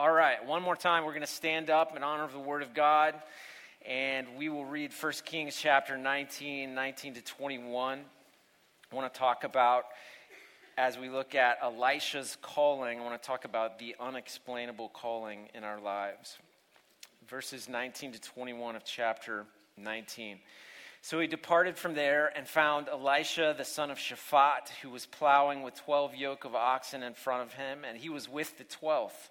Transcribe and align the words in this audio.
All 0.00 0.12
right, 0.12 0.46
one 0.46 0.62
more 0.62 0.76
time, 0.76 1.04
we're 1.04 1.10
going 1.10 1.22
to 1.22 1.26
stand 1.26 1.70
up 1.70 1.96
in 1.96 2.04
honor 2.04 2.22
of 2.22 2.32
the 2.32 2.38
Word 2.38 2.62
of 2.62 2.72
God, 2.72 3.16
and 3.84 4.28
we 4.38 4.48
will 4.48 4.64
read 4.64 4.92
1 4.92 5.12
Kings 5.24 5.56
chapter 5.56 5.96
19, 5.96 6.72
19 6.72 7.14
to 7.14 7.20
21. 7.20 7.98
I 8.92 8.94
want 8.94 9.12
to 9.12 9.18
talk 9.18 9.42
about, 9.42 9.86
as 10.76 10.96
we 10.96 11.08
look 11.08 11.34
at 11.34 11.58
Elisha's 11.60 12.38
calling, 12.40 13.00
I 13.00 13.02
want 13.02 13.20
to 13.20 13.26
talk 13.26 13.44
about 13.44 13.80
the 13.80 13.96
unexplainable 13.98 14.90
calling 14.90 15.48
in 15.52 15.64
our 15.64 15.80
lives. 15.80 16.38
Verses 17.26 17.68
19 17.68 18.12
to 18.12 18.20
21 18.20 18.76
of 18.76 18.84
chapter 18.84 19.46
19. 19.76 20.38
So 21.02 21.18
he 21.18 21.26
departed 21.26 21.76
from 21.76 21.94
there 21.94 22.30
and 22.36 22.46
found 22.46 22.88
Elisha, 22.88 23.52
the 23.58 23.64
son 23.64 23.90
of 23.90 23.98
Shaphat, 23.98 24.68
who 24.80 24.90
was 24.90 25.06
plowing 25.06 25.62
with 25.62 25.74
12 25.74 26.14
yoke 26.14 26.44
of 26.44 26.54
oxen 26.54 27.02
in 27.02 27.14
front 27.14 27.42
of 27.42 27.54
him, 27.54 27.80
and 27.84 27.98
he 27.98 28.10
was 28.10 28.28
with 28.28 28.56
the 28.58 28.64
12th. 28.64 29.30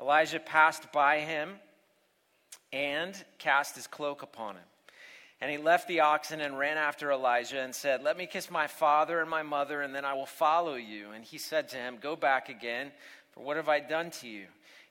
Elijah 0.00 0.40
passed 0.40 0.92
by 0.92 1.20
him 1.20 1.54
and 2.72 3.14
cast 3.38 3.76
his 3.76 3.86
cloak 3.86 4.22
upon 4.22 4.56
him. 4.56 4.64
And 5.40 5.50
he 5.50 5.58
left 5.58 5.88
the 5.88 6.00
oxen 6.00 6.40
and 6.40 6.58
ran 6.58 6.78
after 6.78 7.10
Elijah 7.10 7.60
and 7.60 7.74
said, 7.74 8.02
Let 8.02 8.16
me 8.16 8.26
kiss 8.26 8.50
my 8.50 8.66
father 8.66 9.20
and 9.20 9.28
my 9.28 9.42
mother, 9.42 9.82
and 9.82 9.94
then 9.94 10.04
I 10.04 10.14
will 10.14 10.26
follow 10.26 10.74
you. 10.74 11.10
And 11.10 11.24
he 11.24 11.38
said 11.38 11.68
to 11.70 11.76
him, 11.76 11.98
Go 12.00 12.16
back 12.16 12.48
again, 12.48 12.92
for 13.32 13.44
what 13.44 13.56
have 13.56 13.68
I 13.68 13.80
done 13.80 14.10
to 14.22 14.28
you? 14.28 14.46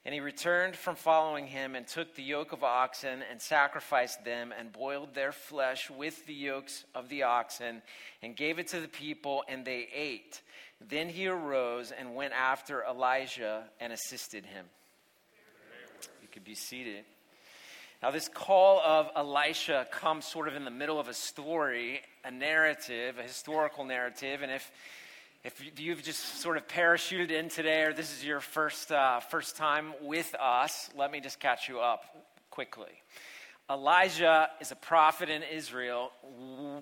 And 0.06 0.14
he 0.14 0.20
returned 0.20 0.76
from 0.76 0.96
following 0.96 1.48
him 1.48 1.76
and 1.76 1.88
took 1.88 2.14
the 2.14 2.24
yoke 2.24 2.52
of 2.52 2.64
oxen 2.64 3.24
and 3.32 3.42
sacrificed 3.42 4.26
them 4.26 4.54
and 4.58 4.72
boiled 4.72 5.16
their 5.16 5.32
flesh 5.32 5.90
with 5.90 6.26
the 6.26 6.34
yokes 6.34 6.84
of 6.94 7.08
the 7.08 7.24
oxen 7.24 7.82
and 8.22 8.36
gave 8.36 8.60
it 8.60 8.68
to 8.70 8.82
the 8.82 8.90
people, 8.90 9.44
and 9.48 9.64
they 9.64 9.88
ate. 9.94 10.42
Then 10.82 11.08
he 11.08 11.28
arose 11.28 11.92
and 11.92 12.16
went 12.16 12.34
after 12.34 12.84
Elijah 12.84 13.64
and 13.80 13.94
assisted 13.94 14.46
him. 14.46 14.66
Could 16.34 16.44
be 16.44 16.56
seated. 16.56 17.06
Now, 18.02 18.10
this 18.10 18.28
call 18.28 18.80
of 18.80 19.12
Elisha 19.16 19.86
comes 19.92 20.26
sort 20.26 20.48
of 20.48 20.56
in 20.56 20.66
the 20.66 20.72
middle 20.72 21.00
of 21.00 21.08
a 21.08 21.14
story, 21.14 22.02
a 22.26 22.32
narrative, 22.32 23.20
a 23.20 23.22
historical 23.22 23.86
narrative. 23.86 24.42
And 24.42 24.52
if 24.52 24.72
if 25.44 25.80
you've 25.80 26.02
just 26.02 26.42
sort 26.42 26.58
of 26.58 26.68
parachuted 26.68 27.30
in 27.30 27.50
today, 27.50 27.84
or 27.84 27.94
this 27.94 28.12
is 28.12 28.26
your 28.26 28.40
first, 28.40 28.92
uh, 28.92 29.20
first 29.20 29.58
time 29.58 29.94
with 30.02 30.34
us, 30.40 30.90
let 30.98 31.12
me 31.12 31.20
just 31.20 31.40
catch 31.40 31.70
you 31.70 31.82
up 31.82 32.04
quickly. 32.50 33.04
Elijah 33.70 34.50
is 34.60 34.72
a 34.72 34.76
prophet 34.76 35.30
in 35.30 35.42
Israel, 35.42 36.12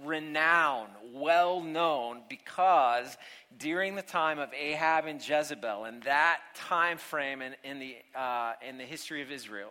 renowned, 0.03 0.89
well 1.13 1.61
known, 1.61 2.21
because 2.27 3.17
during 3.59 3.95
the 3.95 4.01
time 4.01 4.39
of 4.39 4.51
Ahab 4.53 5.05
and 5.05 5.25
Jezebel, 5.25 5.85
in 5.85 5.99
that 6.01 6.39
time 6.55 6.97
frame 6.97 7.41
in, 7.43 7.55
in 7.63 7.79
the, 7.79 7.97
uh, 8.15 8.53
in 8.67 8.79
the 8.79 8.83
history 8.83 9.21
of 9.21 9.31
Israel, 9.31 9.69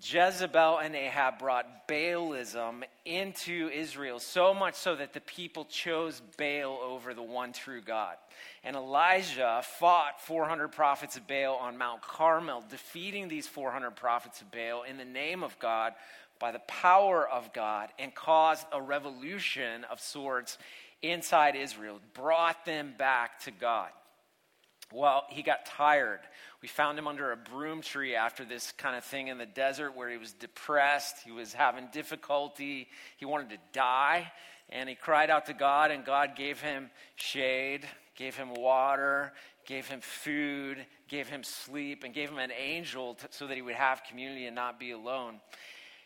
Jezebel 0.00 0.78
and 0.78 0.94
Ahab 0.94 1.38
brought 1.38 1.88
Baalism 1.88 2.82
into 3.04 3.68
Israel, 3.72 4.18
so 4.18 4.54
much 4.54 4.74
so 4.74 4.94
that 4.96 5.12
the 5.12 5.20
people 5.20 5.64
chose 5.64 6.22
Baal 6.38 6.78
over 6.82 7.14
the 7.14 7.22
one 7.22 7.52
true 7.52 7.80
God. 7.80 8.16
And 8.64 8.76
Elijah 8.76 9.62
fought 9.78 10.20
400 10.20 10.68
prophets 10.68 11.16
of 11.16 11.26
Baal 11.26 11.56
on 11.56 11.76
Mount 11.76 12.02
Carmel, 12.02 12.64
defeating 12.68 13.28
these 13.28 13.48
400 13.48 13.92
prophets 13.92 14.40
of 14.40 14.50
Baal 14.50 14.84
in 14.84 14.96
the 14.96 15.04
name 15.04 15.42
of 15.42 15.58
God 15.58 15.94
by 16.38 16.50
the 16.50 16.60
power 16.60 17.28
of 17.28 17.52
God, 17.52 17.90
and 18.00 18.12
caused 18.14 18.66
a 18.72 18.82
revolution 18.82 19.84
of 19.84 20.00
sorts 20.00 20.58
inside 21.00 21.54
Israel, 21.54 22.00
brought 22.14 22.64
them 22.64 22.94
back 22.98 23.40
to 23.44 23.50
God. 23.52 23.90
Well, 24.92 25.24
he 25.28 25.42
got 25.42 25.66
tired. 25.66 26.20
We 26.60 26.68
found 26.68 26.98
him 26.98 27.08
under 27.08 27.32
a 27.32 27.36
broom 27.36 27.82
tree 27.82 28.14
after 28.14 28.44
this 28.44 28.72
kind 28.72 28.96
of 28.96 29.04
thing 29.04 29.28
in 29.28 29.38
the 29.38 29.46
desert 29.46 29.96
where 29.96 30.10
he 30.10 30.16
was 30.16 30.32
depressed. 30.32 31.16
He 31.24 31.32
was 31.32 31.52
having 31.52 31.88
difficulty. 31.92 32.88
He 33.16 33.24
wanted 33.24 33.50
to 33.50 33.58
die. 33.72 34.30
And 34.68 34.88
he 34.88 34.94
cried 34.94 35.28
out 35.28 35.46
to 35.46 35.54
God, 35.54 35.90
and 35.90 36.04
God 36.04 36.36
gave 36.36 36.60
him 36.60 36.90
shade, 37.16 37.86
gave 38.16 38.36
him 38.36 38.54
water, 38.54 39.32
gave 39.66 39.86
him 39.86 40.00
food, 40.00 40.84
gave 41.08 41.28
him 41.28 41.42
sleep, 41.42 42.04
and 42.04 42.14
gave 42.14 42.30
him 42.30 42.38
an 42.38 42.52
angel 42.52 43.14
to, 43.14 43.26
so 43.30 43.46
that 43.46 43.54
he 43.54 43.62
would 43.62 43.74
have 43.74 44.02
community 44.04 44.46
and 44.46 44.54
not 44.54 44.80
be 44.80 44.92
alone. 44.92 45.40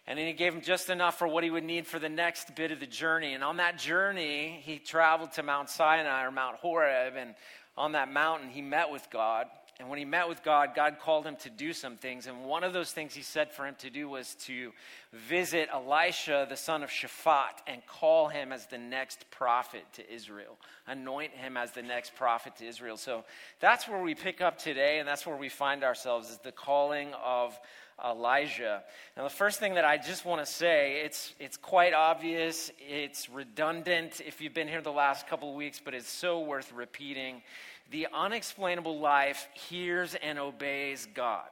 And 0.09 0.19
then 0.19 0.27
he 0.27 0.33
gave 0.33 0.55
him 0.55 0.61
just 0.63 0.89
enough 0.89 1.19
for 1.19 1.27
what 1.27 1.43
he 1.43 1.51
would 1.51 1.65
need 1.65 1.87
for 1.87 1.99
the 1.99 2.09
next 2.09 2.55
bit 2.55 2.71
of 2.71 2.79
the 2.79 2.87
journey. 2.87 3.35
And 3.35 3.43
on 3.43 3.57
that 3.57 3.79
journey, 3.79 4.61
he 4.63 4.79
traveled 4.79 5.33
to 5.33 5.43
Mount 5.43 5.69
Sinai 5.69 6.25
or 6.25 6.31
Mount 6.31 6.57
Horeb. 6.57 7.15
And 7.17 7.35
on 7.77 7.93
that 7.93 8.13
mountain, 8.13 8.49
he 8.51 8.63
met 8.63 8.91
with 8.91 9.09
God. 9.11 9.47
And 9.79 9.91
when 9.91 9.99
he 9.99 10.07
met 10.07 10.27
with 10.27 10.43
God, 10.43 10.71
God 10.75 10.97
called 11.03 11.27
him 11.27 11.37
to 11.37 11.51
do 11.51 11.75
some 11.75 11.97
things. 11.97 12.27
And 12.27 12.47
one 12.47 12.65
of 12.65 12.73
those 12.73 12.93
things 12.93 13.13
he 13.13 13.21
said 13.21 13.53
for 13.53 13.67
him 13.67 13.75
to 13.81 13.91
do 13.91 14.09
was 14.09 14.35
to 14.47 14.73
visit 15.13 15.69
Elisha, 15.71 16.47
the 16.49 16.57
son 16.57 16.83
of 16.83 16.89
Shaphat, 16.89 17.61
and 17.67 17.85
call 17.87 18.29
him 18.29 18.53
as 18.53 18.67
the 18.67 18.79
next 18.79 19.31
prophet 19.31 19.85
to 19.95 20.11
Israel, 20.11 20.59
anoint 20.87 21.33
him 21.33 21.59
as 21.59 21.73
the 21.73 21.83
next 21.83 22.15
prophet 22.15 22.57
to 22.57 22.67
Israel. 22.67 22.97
So 22.97 23.25
that's 23.61 23.87
where 23.87 24.01
we 24.01 24.15
pick 24.15 24.41
up 24.41 24.57
today, 24.57 24.99
and 24.99 25.07
that's 25.07 25.27
where 25.27 25.37
we 25.37 25.51
find 25.51 25.85
ourselves 25.85 26.31
is 26.31 26.39
the 26.39 26.53
calling 26.53 27.13
of 27.23 27.59
Elijah. 28.03 28.83
Now, 29.17 29.25
the 29.25 29.31
first 29.31 29.59
thing 29.59 29.75
that 29.75 29.85
I 29.85 29.97
just 29.97 30.25
want 30.25 30.45
to 30.45 30.51
say, 30.51 31.03
it's, 31.05 31.35
it's 31.39 31.57
quite 31.57 31.95
obvious, 31.95 32.71
it's 32.79 33.29
redundant 33.31 34.21
if 34.27 34.41
you've 34.41 34.55
been 34.55 34.69
here 34.69 34.83
the 34.83 34.91
last 34.91 35.27
couple 35.27 35.51
of 35.51 35.55
weeks, 35.55 35.81
but 35.83 35.95
it's 35.95 36.11
so 36.11 36.41
worth 36.41 36.73
repeating. 36.73 37.43
The 37.91 38.09
unexplainable 38.13 38.99
life 38.99 39.49
hears 39.55 40.15
and 40.15 40.39
obeys 40.39 41.07
God. 41.15 41.49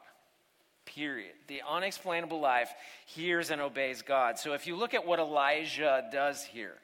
Period. 0.85 1.33
The 1.47 1.63
unexplainable 1.69 2.41
life 2.41 2.71
hears 3.07 3.51
and 3.51 3.61
obeys 3.61 4.03
God. 4.03 4.39
So 4.39 4.53
if 4.53 4.67
you 4.67 4.77
look 4.77 4.95
at 4.95 5.07
what 5.07 5.19
Elijah 5.19 6.05
does 6.13 6.45
here, 6.45 6.75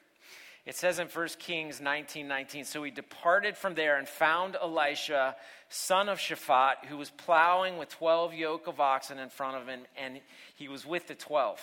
it 0.65 0.75
says 0.75 0.99
in 0.99 1.07
1 1.07 1.27
Kings 1.39 1.81
19 1.81 2.27
19, 2.27 2.65
so 2.65 2.83
he 2.83 2.91
departed 2.91 3.57
from 3.57 3.73
there 3.73 3.97
and 3.97 4.07
found 4.07 4.55
Elisha, 4.55 5.35
son 5.69 6.07
of 6.07 6.19
Shaphat, 6.19 6.85
who 6.87 6.97
was 6.97 7.09
plowing 7.09 7.77
with 7.77 7.89
12 7.89 8.33
yoke 8.35 8.67
of 8.67 8.79
oxen 8.79 9.17
in 9.17 9.29
front 9.29 9.57
of 9.57 9.67
him, 9.67 9.81
and 9.97 10.21
he 10.55 10.67
was 10.67 10.85
with 10.85 11.07
the 11.07 11.15
12. 11.15 11.59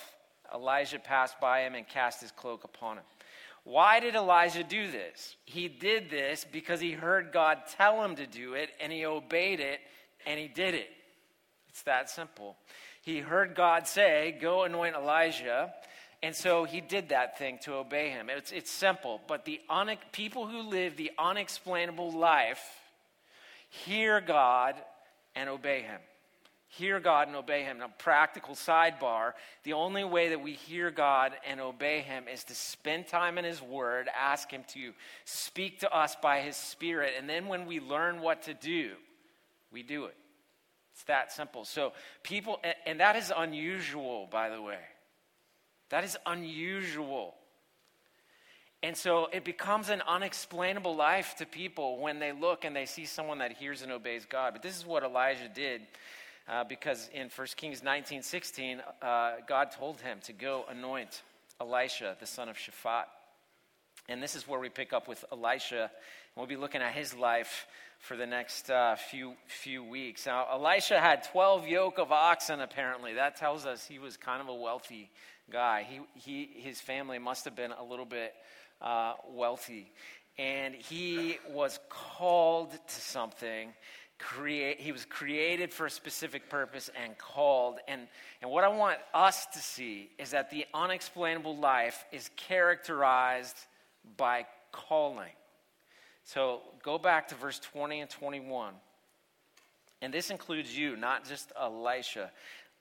Elijah 0.53 0.99
passed 0.99 1.39
by 1.39 1.61
him 1.61 1.75
and 1.75 1.87
cast 1.87 2.21
his 2.21 2.31
cloak 2.31 2.63
upon 2.63 2.97
him. 2.97 3.03
Why 3.63 3.99
did 3.99 4.15
Elijah 4.15 4.63
do 4.63 4.89
this? 4.91 5.35
He 5.45 5.67
did 5.67 6.09
this 6.09 6.45
because 6.49 6.79
he 6.79 6.91
heard 6.91 7.31
God 7.31 7.59
tell 7.77 8.03
him 8.03 8.15
to 8.15 8.25
do 8.25 8.53
it, 8.53 8.69
and 8.81 8.91
he 8.91 9.05
obeyed 9.05 9.59
it, 9.59 9.79
and 10.25 10.39
he 10.39 10.47
did 10.47 10.73
it. 10.73 10.89
It's 11.69 11.83
that 11.83 12.09
simple. 12.09 12.57
He 13.01 13.19
heard 13.19 13.55
God 13.55 13.87
say, 13.87 14.37
Go 14.41 14.63
anoint 14.63 14.95
Elijah. 14.95 15.73
And 16.21 16.35
so 16.35 16.65
he 16.65 16.81
did 16.81 17.09
that 17.09 17.39
thing 17.39 17.59
to 17.63 17.75
obey 17.75 18.09
him. 18.09 18.29
It's, 18.29 18.51
it's 18.51 18.69
simple, 18.69 19.21
but 19.27 19.45
the 19.45 19.61
un- 19.69 19.95
people 20.11 20.47
who 20.47 20.63
live 20.63 20.97
the 20.97 21.11
unexplainable 21.17 22.11
life 22.11 22.61
hear 23.69 24.19
God 24.19 24.75
and 25.35 25.49
obey 25.49 25.81
him. 25.81 26.01
Hear 26.73 26.99
God 26.99 27.27
and 27.27 27.35
obey 27.35 27.63
him. 27.63 27.79
Now, 27.79 27.89
practical 27.97 28.53
sidebar 28.53 29.33
the 29.63 29.73
only 29.73 30.03
way 30.03 30.29
that 30.29 30.41
we 30.41 30.53
hear 30.53 30.91
God 30.91 31.33
and 31.47 31.59
obey 31.59 32.01
him 32.01 32.25
is 32.31 32.43
to 32.45 32.53
spend 32.53 33.07
time 33.07 33.39
in 33.39 33.45
his 33.45 33.59
word, 33.59 34.07
ask 34.15 34.51
him 34.51 34.63
to 34.73 34.93
speak 35.25 35.79
to 35.79 35.91
us 35.91 36.15
by 36.21 36.41
his 36.41 36.55
spirit, 36.55 37.13
and 37.17 37.27
then 37.27 37.47
when 37.47 37.65
we 37.65 37.79
learn 37.79 38.21
what 38.21 38.43
to 38.43 38.53
do, 38.53 38.91
we 39.71 39.81
do 39.81 40.05
it. 40.05 40.15
It's 40.93 41.03
that 41.05 41.31
simple. 41.31 41.65
So, 41.65 41.93
people, 42.21 42.59
and 42.85 42.99
that 42.99 43.15
is 43.15 43.33
unusual, 43.35 44.27
by 44.31 44.49
the 44.49 44.61
way. 44.61 44.79
That 45.89 46.03
is 46.03 46.17
unusual. 46.27 47.33
And 48.83 48.95
so 48.95 49.27
it 49.33 49.43
becomes 49.43 49.89
an 49.89 50.01
unexplainable 50.07 50.95
life 50.95 51.35
to 51.39 51.45
people 51.45 51.99
when 51.99 52.19
they 52.19 52.31
look 52.31 52.63
and 52.63 52.75
they 52.75 52.85
see 52.85 53.05
someone 53.05 53.39
that 53.39 53.53
hears 53.53 53.81
and 53.81 53.91
obeys 53.91 54.25
God. 54.25 54.53
But 54.53 54.61
this 54.61 54.77
is 54.77 54.85
what 54.85 55.03
Elijah 55.03 55.49
did 55.53 55.81
uh, 56.49 56.63
because 56.63 57.09
in 57.13 57.29
1 57.33 57.47
Kings 57.55 57.83
19 57.83 58.23
16, 58.23 58.81
uh, 59.01 59.31
God 59.47 59.71
told 59.71 60.01
him 60.01 60.17
to 60.23 60.33
go 60.33 60.65
anoint 60.69 61.21
Elisha, 61.61 62.15
the 62.19 62.25
son 62.25 62.49
of 62.49 62.57
Shaphat. 62.57 63.03
And 64.07 64.23
this 64.23 64.35
is 64.35 64.47
where 64.47 64.59
we 64.59 64.69
pick 64.69 64.91
up 64.91 65.07
with 65.07 65.23
Elisha. 65.31 65.91
We'll 66.35 66.47
be 66.47 66.55
looking 66.55 66.81
at 66.81 66.93
his 66.93 67.13
life 67.13 67.67
for 67.99 68.15
the 68.15 68.25
next 68.25 68.71
uh, 68.71 68.95
few, 68.95 69.33
few 69.47 69.83
weeks. 69.83 70.25
Now, 70.25 70.47
Elisha 70.51 70.99
had 70.99 71.23
12 71.31 71.67
yoke 71.67 71.99
of 71.99 72.11
oxen, 72.11 72.61
apparently. 72.61 73.13
That 73.13 73.35
tells 73.35 73.65
us 73.65 73.85
he 73.85 73.99
was 73.99 74.17
kind 74.17 74.41
of 74.41 74.47
a 74.47 74.55
wealthy 74.55 75.11
guy. 75.51 75.85
He, 75.87 75.99
he, 76.15 76.49
his 76.61 76.79
family 76.79 77.19
must 77.19 77.45
have 77.45 77.55
been 77.55 77.71
a 77.71 77.83
little 77.83 78.05
bit 78.05 78.33
uh, 78.81 79.13
wealthy. 79.29 79.91
And 80.37 80.73
he 80.73 81.37
was 81.51 81.77
called 81.89 82.71
to 82.71 83.01
something. 83.01 83.73
Create, 84.19 84.81
he 84.81 84.91
was 84.91 85.05
created 85.05 85.73
for 85.73 85.85
a 85.85 85.89
specific 85.89 86.49
purpose 86.49 86.89
and 87.01 87.17
called. 87.17 87.79
And, 87.87 88.01
and 88.41 88.51
what 88.51 88.65
I 88.65 88.67
want 88.67 88.97
us 89.13 89.45
to 89.53 89.59
see 89.59 90.09
is 90.19 90.31
that 90.31 90.51
the 90.51 90.65
unexplainable 90.73 91.57
life 91.57 92.03
is 92.11 92.29
characterized 92.35 93.55
by 94.17 94.45
calling. 94.73 95.31
So 96.25 96.61
go 96.83 96.97
back 96.97 97.29
to 97.29 97.35
verse 97.35 97.59
20 97.59 98.01
and 98.01 98.09
21. 98.09 98.73
And 100.01 100.13
this 100.13 100.29
includes 100.29 100.77
you, 100.77 100.95
not 100.95 101.27
just 101.27 101.51
Elisha. 101.59 102.31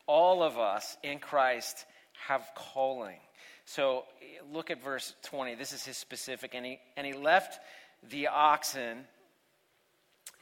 All 0.06 0.42
of 0.42 0.58
us 0.58 0.96
in 1.02 1.18
Christ 1.18 1.84
have 2.26 2.48
calling. 2.54 3.18
So 3.64 4.04
eh, 4.20 4.40
look 4.52 4.70
at 4.70 4.82
verse 4.82 5.14
20. 5.22 5.54
This 5.54 5.72
is 5.72 5.84
his 5.84 5.96
specific. 5.96 6.54
And 6.54 6.66
he, 6.66 6.78
and 6.96 7.06
he 7.06 7.12
left 7.12 7.60
the 8.10 8.28
oxen 8.28 9.04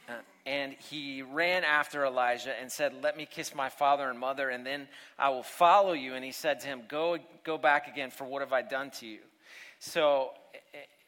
Uh, 0.07 0.13
and 0.45 0.73
he 0.89 1.21
ran 1.21 1.63
after 1.63 2.05
Elijah 2.05 2.53
and 2.59 2.71
said, 2.71 2.93
Let 3.01 3.17
me 3.17 3.27
kiss 3.29 3.53
my 3.53 3.69
father 3.69 4.09
and 4.09 4.17
mother, 4.17 4.49
and 4.49 4.65
then 4.65 4.87
I 5.19 5.29
will 5.29 5.43
follow 5.43 5.93
you. 5.93 6.13
And 6.13 6.23
he 6.23 6.31
said 6.31 6.61
to 6.61 6.67
him, 6.67 6.83
Go, 6.87 7.17
go 7.43 7.57
back 7.57 7.87
again, 7.87 8.11
for 8.11 8.23
what 8.23 8.41
have 8.41 8.53
I 8.53 8.61
done 8.61 8.91
to 8.99 9.05
you? 9.05 9.19
So 9.79 10.31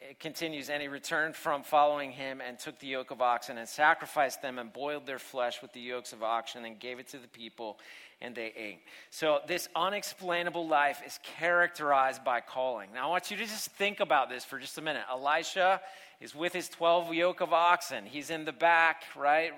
it 0.00 0.18
continues, 0.18 0.70
and 0.70 0.80
he 0.80 0.88
returned 0.88 1.36
from 1.36 1.62
following 1.62 2.10
him 2.10 2.40
and 2.40 2.58
took 2.58 2.78
the 2.78 2.86
yoke 2.86 3.10
of 3.10 3.20
oxen 3.20 3.58
and 3.58 3.68
sacrificed 3.68 4.40
them 4.42 4.58
and 4.58 4.72
boiled 4.72 5.06
their 5.06 5.18
flesh 5.18 5.60
with 5.60 5.72
the 5.72 5.80
yokes 5.80 6.12
of 6.12 6.22
oxen 6.22 6.64
and 6.64 6.78
gave 6.78 6.98
it 6.98 7.08
to 7.08 7.18
the 7.18 7.28
people, 7.28 7.78
and 8.20 8.34
they 8.34 8.52
ate. 8.56 8.80
So, 9.10 9.40
this 9.46 9.68
unexplainable 9.76 10.66
life 10.66 11.02
is 11.06 11.18
characterized 11.38 12.24
by 12.24 12.40
calling. 12.40 12.90
Now, 12.94 13.08
I 13.08 13.10
want 13.10 13.30
you 13.30 13.36
to 13.36 13.44
just 13.44 13.70
think 13.72 14.00
about 14.00 14.30
this 14.30 14.44
for 14.44 14.58
just 14.58 14.78
a 14.78 14.82
minute. 14.82 15.02
Elisha 15.10 15.80
is 16.20 16.34
with 16.34 16.52
his 16.52 16.68
12 16.68 17.14
yoke 17.14 17.40
of 17.40 17.52
oxen. 17.52 18.04
He's 18.04 18.30
in 18.30 18.44
the 18.44 18.52
back, 18.52 19.04
right? 19.16 19.52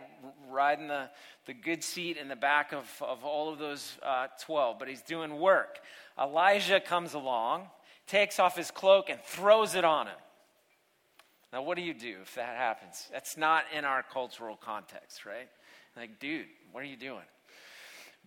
Riding 0.48 0.88
the, 0.88 1.10
the 1.46 1.54
good 1.54 1.82
seat 1.82 2.16
in 2.16 2.28
the 2.28 2.36
back 2.36 2.72
of, 2.72 2.86
of 3.00 3.24
all 3.24 3.52
of 3.52 3.58
those 3.58 3.98
uh, 4.02 4.28
12, 4.40 4.78
but 4.78 4.88
he's 4.88 5.02
doing 5.02 5.38
work. 5.38 5.80
Elijah 6.20 6.80
comes 6.80 7.14
along, 7.14 7.68
takes 8.06 8.38
off 8.38 8.56
his 8.56 8.70
cloak, 8.70 9.10
and 9.10 9.20
throws 9.22 9.74
it 9.74 9.84
on 9.84 10.06
him. 10.06 10.16
Now, 11.52 11.62
what 11.62 11.76
do 11.76 11.82
you 11.82 11.94
do 11.94 12.16
if 12.22 12.36
that 12.36 12.56
happens? 12.56 13.08
That's 13.12 13.36
not 13.36 13.64
in 13.76 13.84
our 13.84 14.02
cultural 14.02 14.56
context, 14.56 15.26
right? 15.26 15.48
Like, 15.96 16.18
dude, 16.18 16.46
what 16.70 16.82
are 16.82 16.86
you 16.86 16.96
doing? 16.96 17.24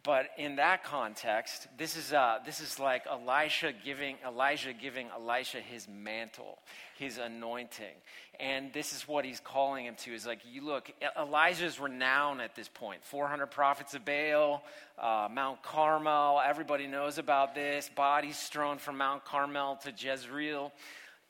But 0.06 0.28
in 0.38 0.58
that 0.58 0.84
context, 0.84 1.68
this 1.80 1.98
is, 1.98 2.14
uh, 2.14 2.38
this 2.46 2.62
is 2.62 2.80
like 2.80 3.08
Elisha 3.08 3.74
giving, 3.84 4.18
Elijah 4.26 4.72
giving 4.72 5.08
Elisha 5.10 5.58
his 5.58 5.88
mantle, 5.88 6.60
his 6.96 7.18
anointing. 7.18 7.96
And 8.40 8.72
this 8.72 8.94
is 8.94 9.08
what 9.08 9.26
he's 9.26 9.40
calling 9.40 9.86
him 9.86 9.96
to 10.04 10.14
is 10.14 10.28
like, 10.28 10.42
you 10.48 10.64
look, 10.64 10.92
Elijah's 11.20 11.80
renowned 11.80 12.40
at 12.40 12.56
this 12.56 12.68
point 12.68 13.04
400 13.04 13.48
prophets 13.48 13.96
of 13.96 14.06
Baal, 14.06 14.64
uh, 15.00 15.28
Mount 15.32 15.64
Carmel, 15.64 16.40
everybody 16.46 16.86
knows 16.86 17.18
about 17.18 17.56
this, 17.56 17.90
bodies 17.90 18.38
strewn 18.38 18.78
from 18.78 18.98
Mount 18.98 19.26
Carmel 19.26 19.78
to 19.78 19.92
Jezreel. 19.92 20.72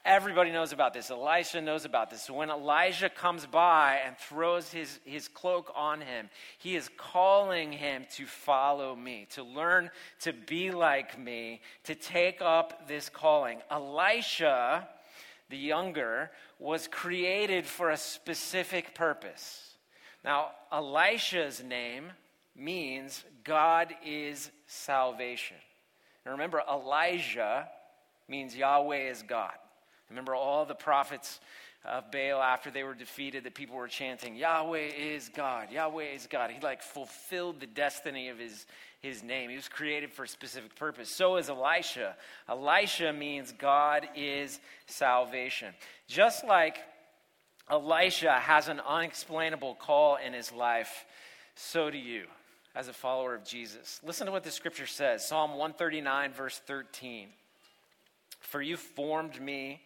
Everybody 0.05 0.51
knows 0.51 0.71
about 0.71 0.93
this. 0.93 1.09
Elisha 1.09 1.61
knows 1.61 1.83
about 1.83 2.11
this. 2.11 2.21
So 2.21 2.35
when 2.35 2.51
Elijah 2.51 3.09
comes 3.09 3.47
by 3.47 4.01
and 4.05 4.15
throws 4.15 4.71
his, 4.71 4.99
his 5.03 5.27
cloak 5.27 5.71
on 5.75 5.99
him, 5.99 6.29
he 6.59 6.75
is 6.75 6.91
calling 6.95 7.71
him 7.71 8.05
to 8.11 8.27
follow 8.27 8.95
me, 8.95 9.25
to 9.31 9.41
learn 9.41 9.89
to 10.19 10.31
be 10.31 10.69
like 10.69 11.17
me, 11.19 11.61
to 11.85 11.95
take 11.95 12.39
up 12.39 12.87
this 12.87 13.09
calling. 13.09 13.57
Elisha, 13.71 14.87
the 15.49 15.57
younger, 15.57 16.29
was 16.59 16.87
created 16.87 17.65
for 17.65 17.89
a 17.89 17.97
specific 17.97 18.93
purpose. 18.93 19.73
Now, 20.23 20.51
Elisha's 20.71 21.63
name 21.63 22.11
means 22.55 23.23
God 23.43 23.95
is 24.05 24.51
salvation. 24.67 25.57
And 26.25 26.33
remember, 26.33 26.61
Elijah 26.71 27.67
means 28.27 28.55
Yahweh 28.55 29.09
is 29.09 29.23
God. 29.23 29.53
Remember 30.09 30.35
all 30.35 30.65
the 30.65 30.75
prophets 30.75 31.39
of 31.83 32.11
Baal 32.11 32.41
after 32.41 32.71
they 32.71 32.83
were 32.83 32.93
defeated 32.93 33.43
that 33.43 33.53
people 33.53 33.75
were 33.75 33.87
chanting, 33.87 34.35
Yahweh 34.35 34.89
is 34.97 35.29
God, 35.29 35.71
Yahweh 35.71 36.13
is 36.15 36.27
God. 36.27 36.51
He 36.51 36.59
like 36.61 36.81
fulfilled 36.81 37.59
the 37.59 37.67
destiny 37.67 38.29
of 38.29 38.39
his, 38.39 38.65
his 39.01 39.23
name. 39.23 39.49
He 39.49 39.55
was 39.55 39.67
created 39.67 40.11
for 40.11 40.23
a 40.23 40.27
specific 40.27 40.75
purpose. 40.75 41.09
So 41.09 41.37
is 41.37 41.49
Elisha. 41.49 42.15
Elisha 42.49 43.13
means 43.13 43.51
God 43.51 44.07
is 44.15 44.59
salvation. 44.87 45.73
Just 46.07 46.45
like 46.45 46.79
Elisha 47.69 48.33
has 48.33 48.67
an 48.67 48.79
unexplainable 48.79 49.75
call 49.75 50.17
in 50.17 50.33
his 50.33 50.51
life, 50.51 51.05
so 51.55 51.89
do 51.89 51.97
you 51.97 52.25
as 52.75 52.87
a 52.89 52.93
follower 52.93 53.33
of 53.33 53.45
Jesus. 53.45 54.01
Listen 54.03 54.25
to 54.25 54.31
what 54.31 54.43
the 54.43 54.51
scripture 54.51 54.85
says 54.85 55.25
Psalm 55.27 55.51
139, 55.51 56.33
verse 56.33 56.61
13. 56.65 57.29
For 58.41 58.61
you 58.61 58.77
formed 58.77 59.41
me 59.41 59.81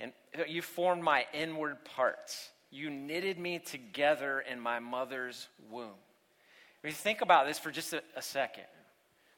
and 0.00 0.12
you 0.48 0.62
formed 0.62 1.02
my 1.02 1.26
inward 1.34 1.84
parts. 1.84 2.50
You 2.70 2.90
knitted 2.90 3.38
me 3.38 3.58
together 3.58 4.40
in 4.40 4.60
my 4.60 4.78
mother's 4.78 5.48
womb. 5.70 5.98
If 6.82 6.90
you 6.90 6.94
think 6.94 7.20
about 7.20 7.46
this 7.46 7.58
for 7.58 7.70
just 7.70 7.92
a, 7.92 8.02
a 8.16 8.22
second, 8.22 8.64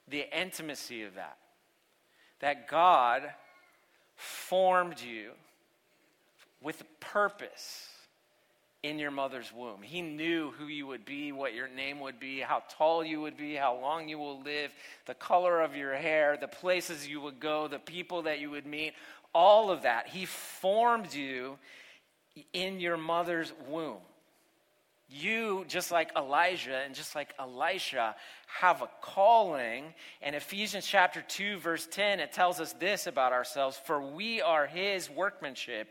the 0.08 0.26
intimacy 0.38 1.02
of 1.02 1.14
that, 1.14 1.38
that 2.40 2.68
God 2.68 3.22
formed 4.14 5.00
you 5.00 5.30
with 6.60 6.82
purpose 7.00 7.88
in 8.82 8.98
your 8.98 9.12
mother's 9.12 9.52
womb. 9.52 9.80
He 9.80 10.02
knew 10.02 10.50
who 10.58 10.66
you 10.66 10.88
would 10.88 11.04
be, 11.04 11.30
what 11.30 11.54
your 11.54 11.68
name 11.68 12.00
would 12.00 12.18
be, 12.18 12.40
how 12.40 12.64
tall 12.68 13.04
you 13.04 13.20
would 13.20 13.36
be, 13.36 13.54
how 13.54 13.78
long 13.78 14.08
you 14.08 14.18
will 14.18 14.40
live, 14.42 14.72
the 15.06 15.14
color 15.14 15.60
of 15.60 15.76
your 15.76 15.94
hair, 15.94 16.36
the 16.36 16.48
places 16.48 17.06
you 17.06 17.20
would 17.20 17.38
go, 17.38 17.68
the 17.68 17.78
people 17.78 18.22
that 18.22 18.40
you 18.40 18.50
would 18.50 18.66
meet 18.66 18.94
all 19.34 19.70
of 19.70 19.82
that. 19.82 20.08
He 20.08 20.26
formed 20.26 21.14
you 21.14 21.58
in 22.52 22.80
your 22.80 22.96
mother's 22.96 23.52
womb. 23.68 23.98
You, 25.08 25.66
just 25.68 25.90
like 25.92 26.10
Elijah 26.16 26.76
and 26.86 26.94
just 26.94 27.14
like 27.14 27.34
Elisha, 27.38 28.16
have 28.46 28.80
a 28.80 28.88
calling. 29.02 29.92
And 30.22 30.34
Ephesians 30.34 30.86
chapter 30.86 31.22
2, 31.28 31.58
verse 31.58 31.86
10, 31.90 32.18
it 32.20 32.32
tells 32.32 32.60
us 32.60 32.72
this 32.74 33.06
about 33.06 33.32
ourselves 33.32 33.78
For 33.84 34.00
we 34.00 34.40
are 34.40 34.66
his 34.66 35.10
workmanship, 35.10 35.88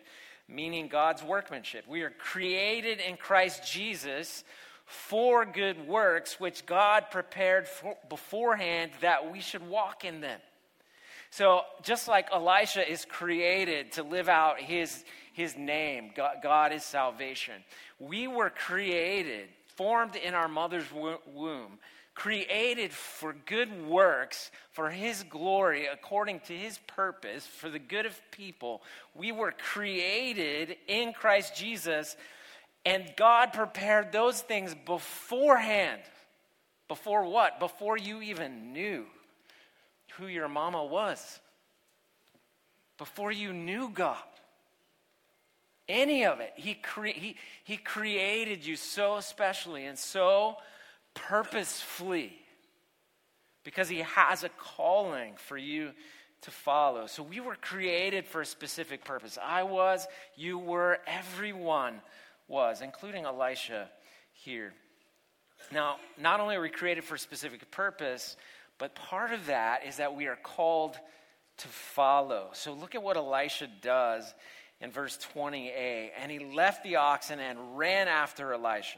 meaning 0.48 0.88
God's 0.88 1.22
workmanship. 1.22 1.88
We 1.88 2.02
are 2.02 2.10
created 2.10 3.00
in 3.00 3.16
Christ 3.16 3.72
Jesus 3.72 4.44
for 4.86 5.46
good 5.46 5.88
works, 5.88 6.40
which 6.40 6.66
God 6.66 7.06
prepared 7.12 7.68
for, 7.68 7.96
beforehand 8.10 8.92
that 9.02 9.32
we 9.32 9.40
should 9.40 9.68
walk 9.68 10.04
in 10.04 10.20
them. 10.20 10.40
So, 11.32 11.62
just 11.82 12.10
like 12.10 12.28
Elisha 12.34 12.90
is 12.90 13.06
created 13.06 13.94
to 13.94 14.04
live 14.04 14.28
out 14.28 14.60
his, 14.60 15.06
his 15.32 15.56
name, 15.56 16.12
God, 16.14 16.36
God 16.44 16.74
is 16.74 16.84
salvation, 16.84 17.64
we 18.00 18.28
were 18.28 18.50
created, 18.50 19.48
formed 19.78 20.18
in 20.18 20.34
our 20.34 20.50
mother's 20.50 20.92
womb, 20.92 21.80
created 22.16 22.92
for 22.92 23.34
good 23.46 23.88
works, 23.88 24.52
for 24.72 24.90
his 24.90 25.24
glory, 25.24 25.86
according 25.86 26.42
to 26.42 26.54
his 26.54 26.78
purpose, 26.80 27.48
for 27.48 27.70
the 27.70 27.80
good 27.80 28.06
of 28.06 28.20
people. 28.32 28.82
We 29.16 29.32
were 29.32 29.54
created 29.54 30.76
in 30.90 31.14
Christ 31.14 31.56
Jesus, 31.56 32.18
and 32.86 33.10
God 33.16 33.54
prepared 33.54 34.12
those 34.12 34.42
things 34.42 34.76
beforehand. 34.86 36.02
Before 36.90 37.24
what? 37.24 37.62
Before 37.62 37.98
you 37.98 38.22
even 38.22 38.74
knew 38.74 39.06
who 40.18 40.28
your 40.28 40.48
mama 40.48 40.84
was, 40.84 41.40
before 42.98 43.32
you 43.32 43.54
knew 43.54 43.90
God. 43.90 44.18
Any 45.90 46.26
of 46.26 46.40
it. 46.40 46.54
He, 46.56 46.76
cre- 46.76 47.08
he, 47.08 47.36
he 47.64 47.78
created 47.78 48.66
you 48.66 48.76
so 48.76 49.20
specially 49.20 49.86
and 49.86 49.98
so 49.98 50.56
purposefully 51.14 52.34
because 53.64 53.90
He 53.90 54.00
has 54.00 54.44
a 54.44 54.50
calling 54.50 55.34
for 55.36 55.58
you 55.58 55.92
to 56.42 56.52
follow. 56.52 57.08
So 57.08 57.24
we 57.24 57.40
were 57.40 57.56
created 57.56 58.26
for 58.26 58.42
a 58.42 58.46
specific 58.46 59.04
purpose. 59.04 59.38
I 59.44 59.64
was, 59.64 60.08
you 60.36 60.58
were, 60.58 61.00
everyone 61.06 62.02
was, 62.48 62.82
including 62.82 63.26
Elisha 63.26 63.90
here. 64.34 64.74
Now, 65.72 65.98
not 66.20 66.40
only 66.40 66.56
are 66.56 66.62
we 66.62 66.70
created 66.70 67.04
for 67.04 67.16
a 67.16 67.20
specific 67.20 67.70
purpose, 67.70 68.36
but 68.82 68.96
part 68.96 69.32
of 69.32 69.46
that 69.46 69.86
is 69.86 69.98
that 69.98 70.16
we 70.16 70.26
are 70.26 70.40
called 70.42 70.98
to 71.58 71.68
follow. 71.68 72.50
So 72.54 72.74
look 72.74 72.96
at 72.96 73.04
what 73.04 73.16
Elisha 73.16 73.68
does 73.84 74.34
in 74.82 74.90
verse 74.90 75.20
20a. 75.36 76.10
And 76.20 76.32
he 76.32 76.40
left 76.40 76.84
the 76.84 76.96
oxen 76.96 77.40
and 77.40 77.78
ran 77.78 78.08
after 78.08 78.54
Elisha. 78.54 78.98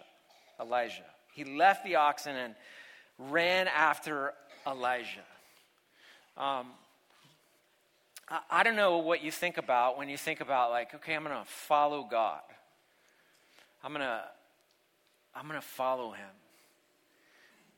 Elijah. 0.57 1.03
He 1.33 1.43
left 1.43 1.83
the 1.83 1.95
oxen 1.95 2.33
and 2.33 2.55
ran 3.17 3.67
after 3.67 4.33
Elijah. 4.65 5.19
Um, 6.37 6.67
I, 8.29 8.39
I 8.49 8.63
don't 8.63 8.77
know 8.77 8.99
what 8.99 9.21
you 9.21 9.31
think 9.31 9.57
about 9.57 9.97
when 9.97 10.07
you 10.07 10.17
think 10.17 10.39
about 10.39 10.71
like, 10.71 10.95
okay, 10.95 11.13
I'm 11.13 11.25
going 11.25 11.35
to 11.35 11.43
follow 11.45 12.07
God. 12.09 12.39
I'm 13.83 13.91
going 13.91 14.05
to 14.05 14.23
I'm 15.35 15.49
going 15.49 15.59
to 15.59 15.67
follow 15.67 16.11
him. 16.11 16.29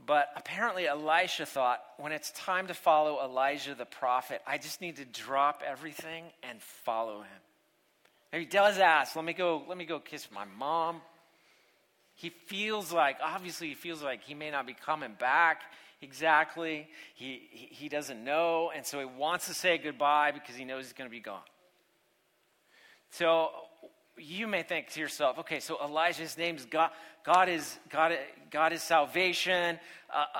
But 0.04 0.30
apparently, 0.36 0.88
Elisha 0.88 1.46
thought, 1.46 1.82
when 1.98 2.12
it's 2.12 2.32
time 2.32 2.68
to 2.68 2.74
follow 2.74 3.24
Elijah 3.24 3.76
the 3.76 3.86
prophet, 3.86 4.42
I 4.46 4.58
just 4.58 4.82
need 4.82 4.98
to 4.98 5.06
drop 5.06 5.64
everything 5.66 6.26
and 6.44 6.62
follow 6.62 7.20
him. 7.20 7.42
And 8.32 8.42
he 8.42 8.48
does 8.48 8.78
ask, 8.78 9.16
let 9.16 9.26
me 9.26 9.34
go, 9.34 9.64
let 9.68 9.78
me 9.78 9.86
go 9.86 10.00
kiss 10.00 10.28
my 10.32 10.46
mom. 10.58 11.02
He 12.16 12.30
feels 12.30 12.92
like, 12.92 13.18
obviously, 13.24 13.70
he 13.70 13.74
feels 13.74 14.04
like 14.04 14.24
he 14.24 14.34
may 14.34 14.52
not 14.52 14.68
be 14.68 14.74
coming 14.74 15.16
back 15.20 15.62
exactly. 16.02 16.88
He, 17.16 17.42
he, 17.52 17.68
he 17.72 17.90
doesn't 17.90 18.24
know, 18.24 18.72
and 18.76 18.86
so 18.86 19.00
he 19.00 19.06
wants 19.06 19.48
to 19.48 19.54
say 19.54 19.78
goodbye 19.78 20.32
because 20.32 20.56
he 20.56 20.66
knows 20.66 20.86
he's 20.86 20.94
going 20.94 21.10
to 21.10 21.12
be 21.12 21.20
gone. 21.20 21.40
So 23.10 23.50
you 24.18 24.48
may 24.48 24.64
think 24.64 24.90
to 24.92 25.00
yourself, 25.00 25.40
okay, 25.40 25.60
so 25.60 25.78
Elijah's 25.84 26.38
name 26.38 26.56
is 26.56 26.66
God. 26.66 26.92
God 27.24 27.50
is, 27.50 27.78
God, 27.90 28.18
God 28.52 28.72
is 28.72 28.82
salvation. 28.82 29.80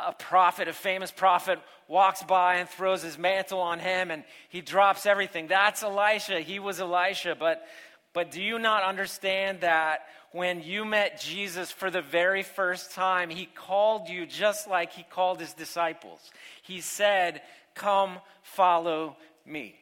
a 0.08 0.14
prophet, 0.14 0.68
a 0.68 0.74
famous 0.74 1.12
prophet, 1.12 1.60
walks 1.88 2.24
by 2.24 2.56
and 2.56 2.70
throws 2.70 3.02
his 3.02 3.18
mantle 3.18 3.60
on 3.60 3.80
him 3.80 4.12
and 4.12 4.24
he 4.50 4.62
drops 4.62 5.06
everything. 5.06 5.48
That's 5.48 5.84
Elisha. 5.84 6.42
He 6.42 6.60
was 6.60 6.80
Elisha. 6.80 7.36
But, 7.38 7.66
but 8.14 8.32
do 8.32 8.42
you 8.42 8.60
not 8.60 8.84
understand 8.84 9.62
that 9.62 10.02
when 10.32 10.62
you 10.62 10.86
met 10.86 11.20
Jesus 11.20 11.72
for 11.72 11.90
the 11.90 12.02
very 12.02 12.44
first 12.44 12.92
time, 12.92 13.30
he 13.30 13.46
called 13.46 14.08
you 14.08 14.26
just 14.26 14.68
like 14.68 14.94
he 14.94 15.04
called 15.04 15.40
his 15.40 15.54
disciples? 15.54 16.20
He 16.62 16.82
said, 16.82 17.42
Come, 17.74 18.20
follow 18.42 19.18
me 19.46 19.76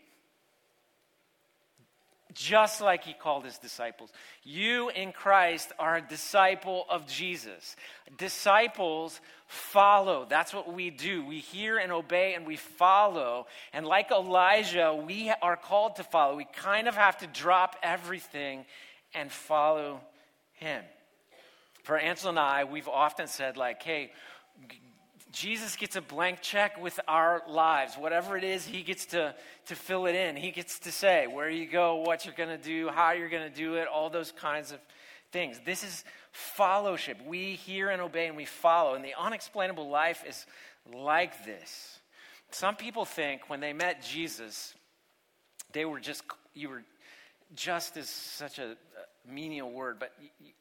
just 2.33 2.81
like 2.81 3.03
he 3.03 3.13
called 3.13 3.45
his 3.45 3.57
disciples. 3.57 4.11
You 4.43 4.89
in 4.89 5.11
Christ 5.11 5.71
are 5.79 5.97
a 5.97 6.01
disciple 6.01 6.85
of 6.89 7.07
Jesus. 7.07 7.75
Disciples 8.17 9.19
follow. 9.47 10.25
That's 10.29 10.53
what 10.53 10.73
we 10.73 10.89
do. 10.89 11.25
We 11.25 11.39
hear 11.39 11.77
and 11.77 11.91
obey 11.91 12.33
and 12.33 12.45
we 12.45 12.55
follow. 12.55 13.47
And 13.71 13.85
like 13.85 14.11
Elijah, 14.11 14.93
we 14.93 15.33
are 15.41 15.57
called 15.57 15.97
to 15.97 16.03
follow. 16.03 16.35
We 16.35 16.47
kind 16.53 16.87
of 16.87 16.95
have 16.95 17.17
to 17.19 17.27
drop 17.27 17.75
everything 17.83 18.65
and 19.13 19.31
follow 19.31 20.01
him. 20.53 20.83
For 21.83 21.97
Ansel 21.97 22.29
and 22.29 22.39
I, 22.39 22.63
we've 22.63 22.87
often 22.87 23.27
said, 23.27 23.57
like, 23.57 23.83
hey, 23.83 24.11
Jesus 25.33 25.75
gets 25.75 25.95
a 25.95 26.01
blank 26.01 26.41
check 26.41 26.79
with 26.79 26.99
our 27.07 27.41
lives. 27.49 27.95
Whatever 27.95 28.37
it 28.37 28.43
is, 28.43 28.65
he 28.65 28.83
gets 28.83 29.07
to, 29.07 29.33
to 29.65 29.75
fill 29.75 30.05
it 30.05 30.13
in. 30.13 30.35
He 30.35 30.51
gets 30.51 30.77
to 30.79 30.91
say 30.91 31.25
where 31.25 31.49
you 31.49 31.67
go, 31.67 31.95
what 31.95 32.23
you're 32.23 32.35
going 32.35 32.55
to 32.55 32.63
do, 32.63 32.89
how 32.89 33.13
you're 33.13 33.29
going 33.29 33.51
to 33.51 33.55
do 33.55 33.73
it, 33.75 33.87
all 33.87 34.11
those 34.11 34.31
kinds 34.31 34.71
of 34.71 34.79
things. 35.31 35.59
This 35.65 35.83
is 35.83 36.05
fellowship. 36.31 37.17
We 37.25 37.55
hear 37.55 37.89
and 37.89 37.99
obey 37.99 38.27
and 38.27 38.37
we 38.37 38.45
follow. 38.45 38.93
And 38.93 39.03
the 39.03 39.15
unexplainable 39.19 39.89
life 39.89 40.23
is 40.27 40.45
like 40.93 41.45
this. 41.45 41.99
Some 42.51 42.75
people 42.75 43.03
think 43.03 43.49
when 43.49 43.59
they 43.59 43.73
met 43.73 44.03
Jesus, 44.03 44.75
they 45.71 45.85
were 45.85 45.99
just, 45.99 46.21
you 46.53 46.69
were 46.69 46.83
just 47.55 47.97
is 47.97 48.07
such 48.07 48.59
a 48.59 48.75
menial 49.27 49.71
word, 49.71 49.97
but 49.99 50.11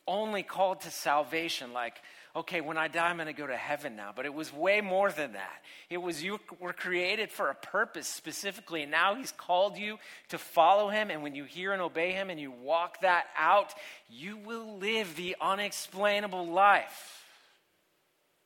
only 0.07 0.43
called 0.43 0.81
to 0.83 0.91
salvation, 0.91 1.75
like, 1.75 1.97
okay, 2.35 2.61
when 2.61 2.79
I 2.79 2.89
die, 2.89 3.09
I'm 3.09 3.17
going 3.17 3.27
to 3.27 3.33
go 3.33 3.47
to 3.47 3.57
heaven 3.57 3.97
now. 3.97 4.13
But 4.15 4.25
it 4.25 4.33
was 4.33 4.53
way 4.53 4.81
more 4.81 5.11
than 5.11 5.33
that. 5.33 5.63
It 5.91 5.99
was 5.99 6.23
you 6.23 6.41
were 6.61 6.73
created 6.73 7.31
for 7.31 7.49
a 7.49 7.55
purpose 7.55 8.09
specifically, 8.09 8.83
and 8.83 8.91
now 8.91 9.15
He's 9.15 9.33
called 9.33 9.77
you 9.77 9.99
to 10.29 10.39
follow 10.39 10.89
Him. 10.89 11.11
And 11.11 11.23
when 11.23 11.35
you 11.35 11.45
hear 11.45 11.73
and 11.73 11.83
obey 11.83 12.13
Him 12.13 12.31
and 12.31 12.41
you 12.41 12.51
walk 12.51 13.03
that 13.03 13.27
out, 13.39 13.75
you 14.09 14.39
will 14.39 14.79
live 14.79 15.15
the 15.17 15.37
unexplainable 15.41 16.47
life, 16.47 17.25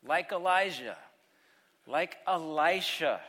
like 0.05 0.33
Elijah, 0.33 0.97
like 1.87 2.17
Elisha. 2.27 3.21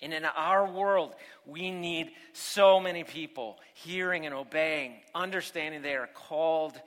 And 0.00 0.14
in 0.14 0.24
our 0.24 0.70
world, 0.70 1.12
we 1.44 1.70
need 1.70 2.12
so 2.32 2.78
many 2.78 3.02
people 3.02 3.58
hearing 3.74 4.26
and 4.26 4.34
obeying, 4.34 4.92
understanding 5.14 5.82
they 5.82 5.96
are 5.96 6.08
called 6.14 6.80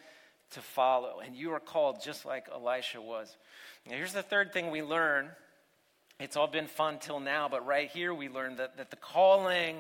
to 0.52 0.62
follow. 0.62 1.22
And 1.24 1.36
you 1.36 1.52
are 1.54 1.60
called 1.60 2.02
just 2.04 2.26
like 2.26 2.48
Elisha 2.54 3.02
was. 3.02 3.36
Now, 3.90 3.96
here's 3.96 4.14
the 4.14 4.24
third 4.24 4.54
thing 4.54 4.72
we 4.72 4.82
learn. 4.82 5.30
It's 6.20 6.38
all 6.38 6.48
been 6.48 6.68
fun 6.68 7.00
till 7.00 7.20
now, 7.20 7.50
but 7.50 7.66
right 7.66 7.90
here 7.90 8.14
we 8.14 8.30
learn 8.30 8.58
that, 8.58 8.78
that 8.78 8.92
the 8.92 8.96
calling 8.96 9.78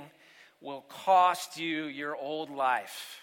will 0.60 0.82
cost 0.82 1.60
you 1.60 1.86
your 1.86 2.16
old 2.16 2.50
life. 2.50 3.22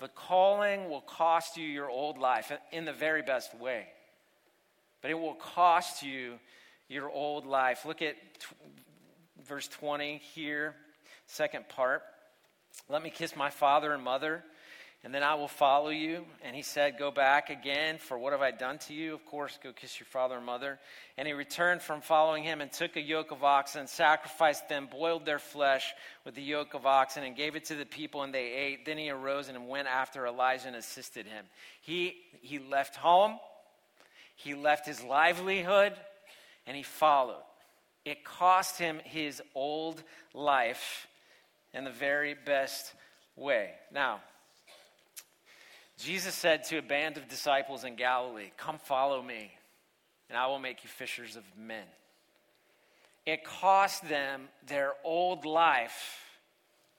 The 0.00 0.08
calling 0.08 0.90
will 0.90 1.00
cost 1.00 1.56
you 1.56 1.64
your 1.64 1.88
old 1.88 2.18
life 2.18 2.50
in 2.72 2.84
the 2.84 2.92
very 2.92 3.22
best 3.22 3.56
way. 3.56 3.86
But 5.00 5.10
it 5.10 5.18
will 5.18 5.34
cost 5.34 6.02
you 6.02 6.38
your 6.88 7.08
old 7.08 7.46
life. 7.46 7.84
Look 7.84 8.02
at 8.02 8.16
t- 8.40 8.46
verse 9.46 9.68
20 9.68 10.20
here, 10.34 10.74
second 11.26 11.68
part. 11.68 12.02
Let 12.88 13.02
me 13.02 13.10
kiss 13.10 13.36
my 13.36 13.50
father 13.50 13.92
and 13.92 14.02
mother 14.02 14.42
and 15.04 15.12
then 15.12 15.24
I 15.24 15.34
will 15.34 15.48
follow 15.48 15.88
you. 15.88 16.24
And 16.44 16.54
he 16.54 16.62
said, 16.62 16.96
Go 16.96 17.10
back 17.10 17.50
again, 17.50 17.98
for 17.98 18.16
what 18.16 18.32
have 18.32 18.40
I 18.40 18.52
done 18.52 18.78
to 18.86 18.94
you? 18.94 19.14
Of 19.14 19.26
course, 19.26 19.58
go 19.60 19.72
kiss 19.72 19.98
your 19.98 20.06
father 20.06 20.36
and 20.36 20.46
mother. 20.46 20.78
And 21.18 21.26
he 21.26 21.34
returned 21.34 21.82
from 21.82 22.02
following 22.02 22.44
him 22.44 22.60
and 22.60 22.70
took 22.70 22.94
a 22.96 23.00
yoke 23.00 23.32
of 23.32 23.42
oxen, 23.42 23.88
sacrificed 23.88 24.68
them, 24.68 24.88
boiled 24.88 25.26
their 25.26 25.40
flesh 25.40 25.92
with 26.24 26.36
the 26.36 26.42
yoke 26.42 26.74
of 26.74 26.86
oxen, 26.86 27.24
and 27.24 27.34
gave 27.34 27.56
it 27.56 27.64
to 27.66 27.74
the 27.74 27.84
people, 27.84 28.22
and 28.22 28.32
they 28.32 28.52
ate. 28.52 28.86
Then 28.86 28.96
he 28.96 29.10
arose 29.10 29.48
and 29.48 29.68
went 29.68 29.88
after 29.88 30.24
Elijah 30.24 30.68
and 30.68 30.76
assisted 30.76 31.26
him. 31.26 31.46
He, 31.80 32.16
he 32.40 32.60
left 32.60 32.94
home, 32.94 33.38
he 34.36 34.54
left 34.54 34.86
his 34.86 35.02
livelihood, 35.02 35.94
and 36.64 36.76
he 36.76 36.84
followed. 36.84 37.42
It 38.04 38.24
cost 38.24 38.78
him 38.78 39.00
his 39.04 39.42
old 39.54 40.00
life 40.32 41.08
in 41.74 41.82
the 41.82 41.90
very 41.90 42.34
best 42.34 42.92
way. 43.36 43.70
Now, 43.92 44.20
Jesus 46.04 46.34
said 46.34 46.64
to 46.64 46.78
a 46.78 46.82
band 46.82 47.16
of 47.16 47.28
disciples 47.28 47.84
in 47.84 47.94
Galilee, 47.94 48.50
Come 48.56 48.78
follow 48.78 49.22
me, 49.22 49.52
and 50.28 50.36
I 50.36 50.48
will 50.48 50.58
make 50.58 50.82
you 50.82 50.90
fishers 50.90 51.36
of 51.36 51.44
men. 51.56 51.84
It 53.24 53.44
cost 53.44 54.08
them 54.08 54.48
their 54.66 54.94
old 55.04 55.44
life 55.44 56.18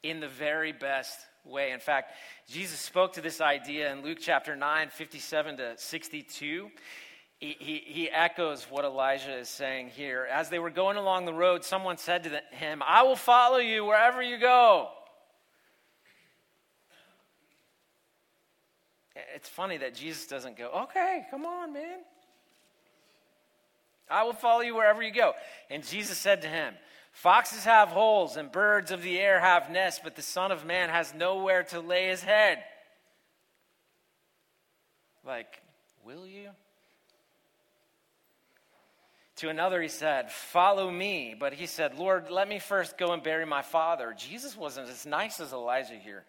in 0.04 0.22
the 0.22 0.30
very 0.30 0.72
best 0.72 1.20
way. 1.44 1.72
In 1.72 1.80
fact, 1.80 2.14
Jesus 2.50 2.80
spoke 2.80 3.14
to 3.14 3.22
this 3.22 3.42
idea 3.42 3.92
in 3.92 4.04
Luke 4.04 4.20
chapter 4.22 4.56
9, 4.56 4.90
57 4.90 5.58
to 5.58 5.74
62. 5.76 6.72
He, 7.40 7.58
he, 7.60 7.84
he, 7.86 8.10
echoes 8.10 8.66
what 8.70 8.86
Elijah 8.86 9.38
is 9.38 9.50
saying 9.50 9.90
here. 9.90 10.26
As 10.32 10.48
they 10.48 10.60
were 10.60 10.70
going 10.70 10.96
along 10.96 11.26
the 11.26 11.34
road, 11.34 11.66
someone 11.66 11.98
said 11.98 12.24
to 12.24 12.42
him, 12.56 12.82
I 12.86 13.04
will 13.04 13.18
follow 13.18 13.58
you 13.58 13.84
wherever 13.84 14.22
you 14.22 14.38
go. 14.38 14.92
It's 19.34 19.50
funny 19.50 19.78
that 19.78 19.96
Jesus 19.96 20.28
doesn't 20.28 20.58
go, 20.58 20.70
okay, 20.84 21.26
come 21.32 21.46
on, 21.46 21.74
man. 21.74 22.00
I 24.10 24.24
will 24.24 24.34
follow 24.34 24.62
you 24.62 24.76
wherever 24.76 25.02
you 25.02 25.12
go. 25.12 25.34
And 25.70 25.86
Jesus 25.86 26.18
said 26.18 26.44
to 26.44 26.48
him, 26.48 26.74
Foxes 27.14 27.64
have 27.66 27.90
holes 27.90 28.38
and 28.38 28.52
birds 28.52 28.92
of 28.92 29.02
the 29.02 29.20
air 29.20 29.40
have 29.40 29.70
nests, 29.70 30.02
but 30.04 30.16
the 30.16 30.22
Son 30.22 30.52
of 30.52 30.66
Man 30.66 30.90
has 30.90 31.14
nowhere 31.14 31.64
to 31.66 31.80
lay 31.80 32.08
his 32.08 32.24
head. 32.24 32.64
Like, 35.26 35.62
will 36.04 36.28
you? 36.28 36.50
To 39.38 39.50
another, 39.50 39.82
he 39.82 39.88
said, 39.88 40.32
Follow 40.32 40.90
me. 40.90 41.36
But 41.40 41.54
he 41.54 41.66
said, 41.66 41.98
Lord, 41.98 42.30
let 42.30 42.48
me 42.48 42.60
first 42.60 42.98
go 42.98 43.14
and 43.14 43.24
bury 43.24 43.46
my 43.46 43.62
father. 43.62 44.14
Jesus 44.18 44.58
wasn't 44.58 44.90
as 44.90 45.06
nice 45.06 45.40
as 45.40 45.54
Elijah 45.54 45.98
here. 45.98 46.24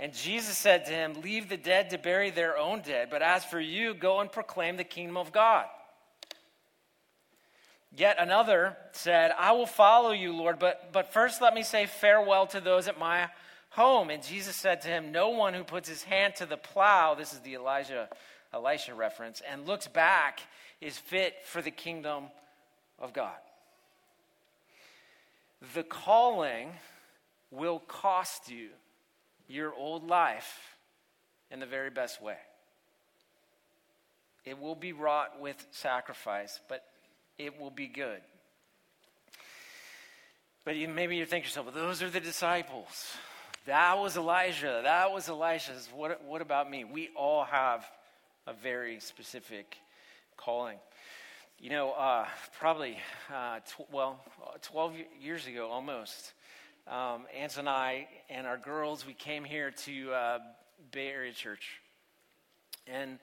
And 0.00 0.14
Jesus 0.14 0.56
said 0.56 0.86
to 0.86 0.92
him, 0.92 1.20
Leave 1.22 1.50
the 1.50 1.58
dead 1.58 1.90
to 1.90 1.98
bury 1.98 2.30
their 2.30 2.56
own 2.56 2.80
dead, 2.80 3.08
but 3.10 3.20
as 3.20 3.44
for 3.44 3.60
you, 3.60 3.92
go 3.92 4.20
and 4.20 4.32
proclaim 4.32 4.78
the 4.78 4.84
kingdom 4.84 5.18
of 5.18 5.30
God. 5.30 5.66
Yet 7.94 8.16
another 8.18 8.78
said, 8.92 9.30
I 9.38 9.52
will 9.52 9.66
follow 9.66 10.12
you, 10.12 10.32
Lord, 10.32 10.58
but, 10.58 10.90
but 10.92 11.12
first 11.12 11.42
let 11.42 11.52
me 11.52 11.62
say 11.62 11.84
farewell 11.84 12.46
to 12.46 12.62
those 12.62 12.88
at 12.88 12.98
my 12.98 13.28
home. 13.68 14.08
And 14.08 14.22
Jesus 14.22 14.56
said 14.56 14.80
to 14.82 14.88
him, 14.88 15.12
No 15.12 15.30
one 15.30 15.52
who 15.52 15.64
puts 15.64 15.86
his 15.86 16.02
hand 16.02 16.34
to 16.36 16.46
the 16.46 16.56
plow, 16.56 17.14
this 17.14 17.34
is 17.34 17.40
the 17.40 17.56
Elijah, 17.56 18.08
Elisha 18.54 18.94
reference, 18.94 19.42
and 19.52 19.66
looks 19.66 19.86
back 19.86 20.40
is 20.80 20.96
fit 20.96 21.34
for 21.44 21.60
the 21.60 21.70
kingdom 21.70 22.24
of 22.98 23.12
God. 23.12 23.36
The 25.74 25.82
calling 25.82 26.70
will 27.50 27.80
cost 27.80 28.50
you 28.50 28.70
your 29.50 29.74
old 29.74 30.08
life 30.08 30.76
in 31.50 31.60
the 31.60 31.66
very 31.66 31.90
best 31.90 32.22
way. 32.22 32.36
It 34.44 34.58
will 34.58 34.74
be 34.74 34.92
wrought 34.92 35.40
with 35.40 35.66
sacrifice, 35.72 36.60
but 36.68 36.84
it 37.36 37.60
will 37.60 37.70
be 37.70 37.88
good. 37.88 38.20
But 40.64 40.76
you, 40.76 40.88
maybe 40.88 41.16
you 41.16 41.26
think 41.26 41.44
to 41.44 41.48
yourself, 41.48 41.66
well, 41.66 41.74
those 41.74 42.02
are 42.02 42.10
the 42.10 42.20
disciples. 42.20 43.16
That 43.66 43.98
was 43.98 44.16
Elijah. 44.16 44.80
That 44.84 45.12
was 45.12 45.28
Elisha's. 45.28 45.88
What, 45.94 46.22
what 46.24 46.42
about 46.42 46.70
me? 46.70 46.84
We 46.84 47.10
all 47.16 47.44
have 47.44 47.84
a 48.46 48.52
very 48.52 49.00
specific 49.00 49.76
calling. 50.36 50.78
You 51.58 51.70
know, 51.70 51.92
uh, 51.92 52.26
probably, 52.58 52.98
uh, 53.34 53.58
tw- 53.60 53.92
well, 53.92 54.24
12 54.62 54.94
years 55.20 55.46
ago 55.46 55.68
almost, 55.68 56.32
um, 56.86 57.26
and 57.36 57.68
I 57.68 58.08
and 58.28 58.46
our 58.46 58.58
girls, 58.58 59.06
we 59.06 59.14
came 59.14 59.44
here 59.44 59.70
to 59.70 60.12
uh, 60.12 60.38
Bay 60.92 61.08
Area 61.08 61.32
Church. 61.32 61.80
And, 62.86 63.18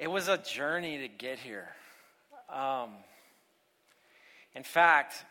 it 0.00 0.10
was 0.10 0.28
a 0.28 0.38
journey 0.38 0.96
to 0.96 1.08
get 1.08 1.38
here. 1.38 1.68
Um, 2.48 2.88
in 4.54 4.62
fact, 4.62 5.26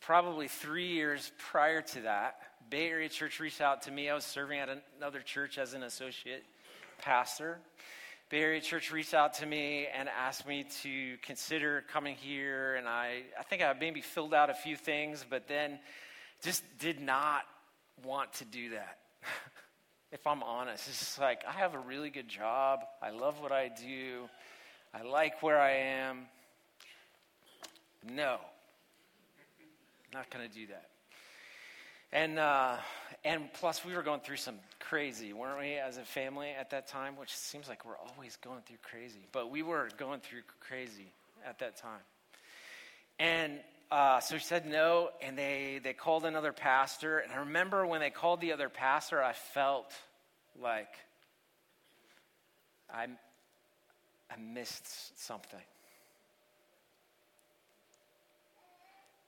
probably 0.00 0.48
three 0.48 0.86
years 0.86 1.30
prior 1.50 1.82
to 1.82 2.00
that, 2.00 2.36
Bay 2.70 2.88
Area 2.88 3.10
Church 3.10 3.40
reached 3.40 3.60
out 3.60 3.82
to 3.82 3.90
me. 3.90 4.08
I 4.08 4.14
was 4.14 4.24
serving 4.24 4.60
at 4.60 4.70
another 4.96 5.20
church 5.20 5.58
as 5.58 5.74
an 5.74 5.82
associate 5.82 6.42
pastor. 7.02 7.58
Bay 8.30 8.40
Area 8.40 8.62
Church 8.62 8.90
reached 8.90 9.12
out 9.12 9.34
to 9.34 9.46
me 9.46 9.88
and 9.94 10.08
asked 10.08 10.48
me 10.48 10.64
to 10.82 11.18
consider 11.18 11.84
coming 11.92 12.16
here, 12.16 12.76
and 12.76 12.88
I, 12.88 13.24
I 13.38 13.42
think 13.42 13.60
I 13.60 13.74
maybe 13.78 14.00
filled 14.00 14.32
out 14.32 14.48
a 14.48 14.54
few 14.54 14.74
things, 14.74 15.22
but 15.28 15.48
then 15.48 15.78
just 16.44 16.62
did 16.78 17.00
not 17.00 17.42
want 18.04 18.32
to 18.34 18.44
do 18.44 18.70
that. 18.70 18.98
if 20.12 20.26
I'm 20.26 20.42
honest, 20.42 20.86
it's 20.88 20.98
just 20.98 21.18
like 21.18 21.42
I 21.48 21.52
have 21.52 21.74
a 21.74 21.78
really 21.78 22.10
good 22.10 22.28
job. 22.28 22.80
I 23.02 23.10
love 23.10 23.40
what 23.40 23.50
I 23.50 23.68
do. 23.68 24.28
I 24.92 25.02
like 25.02 25.42
where 25.42 25.58
I 25.58 25.72
am. 25.72 26.26
No, 28.08 28.36
not 30.12 30.30
going 30.30 30.46
to 30.46 30.54
do 30.54 30.66
that. 30.66 30.90
And, 32.12 32.38
uh, 32.38 32.76
and 33.24 33.52
plus, 33.54 33.84
we 33.84 33.94
were 33.94 34.02
going 34.02 34.20
through 34.20 34.36
some 34.36 34.56
crazy, 34.78 35.32
weren't 35.32 35.58
we, 35.58 35.74
as 35.74 35.96
a 35.96 36.04
family 36.04 36.50
at 36.50 36.70
that 36.70 36.86
time? 36.86 37.16
Which 37.16 37.34
seems 37.34 37.68
like 37.68 37.84
we're 37.84 37.96
always 37.96 38.36
going 38.36 38.60
through 38.66 38.76
crazy. 38.82 39.26
But 39.32 39.50
we 39.50 39.62
were 39.62 39.88
going 39.96 40.20
through 40.20 40.42
crazy 40.60 41.12
at 41.44 41.58
that 41.58 41.76
time. 41.76 42.02
And 43.18 43.58
uh, 43.90 44.20
so 44.20 44.38
she 44.38 44.44
said 44.44 44.66
no, 44.66 45.10
and 45.22 45.36
they, 45.38 45.80
they 45.82 45.92
called 45.92 46.24
another 46.24 46.52
pastor. 46.52 47.18
And 47.18 47.32
I 47.32 47.36
remember 47.36 47.86
when 47.86 48.00
they 48.00 48.10
called 48.10 48.40
the 48.40 48.52
other 48.52 48.68
pastor, 48.68 49.22
I 49.22 49.32
felt 49.32 49.92
like 50.60 50.88
I, 52.92 53.04
I 54.30 54.36
missed 54.38 55.22
something. 55.24 55.60